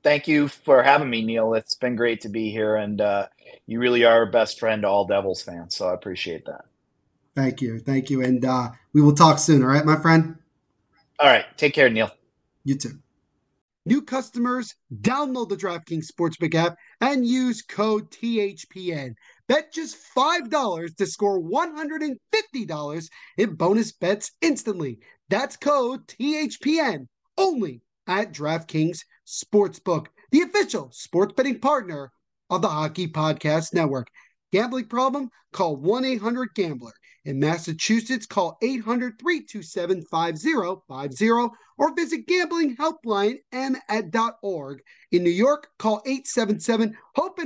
[0.03, 1.55] Thank you for having me, Neil.
[1.55, 3.27] It's been great to be here, and uh,
[3.67, 5.75] you really are a best friend to all Devils fans.
[5.75, 6.65] So I appreciate that.
[7.35, 9.63] Thank you, thank you, and uh, we will talk soon.
[9.63, 10.37] All right, my friend.
[11.21, 12.11] All right, take care, Neil.
[12.65, 12.99] You too.
[13.89, 19.15] New customers, download the DraftKings Sportsbook app and use code THPN.
[19.47, 23.09] Bet just $5 to score $150
[23.39, 24.99] in bonus bets instantly.
[25.31, 27.07] That's code THPN
[27.39, 32.13] only at DraftKings Sportsbook, the official sports betting partner
[32.51, 34.09] of the Hockey Podcast Network.
[34.53, 35.31] Gambling problem?
[35.55, 36.93] Call 1 800 Gambler.
[37.25, 41.49] In Massachusetts, call 800 327 5050
[41.79, 44.83] or visit gamblinghelplinem.org.
[45.13, 47.39] In New York, call 877 HOPE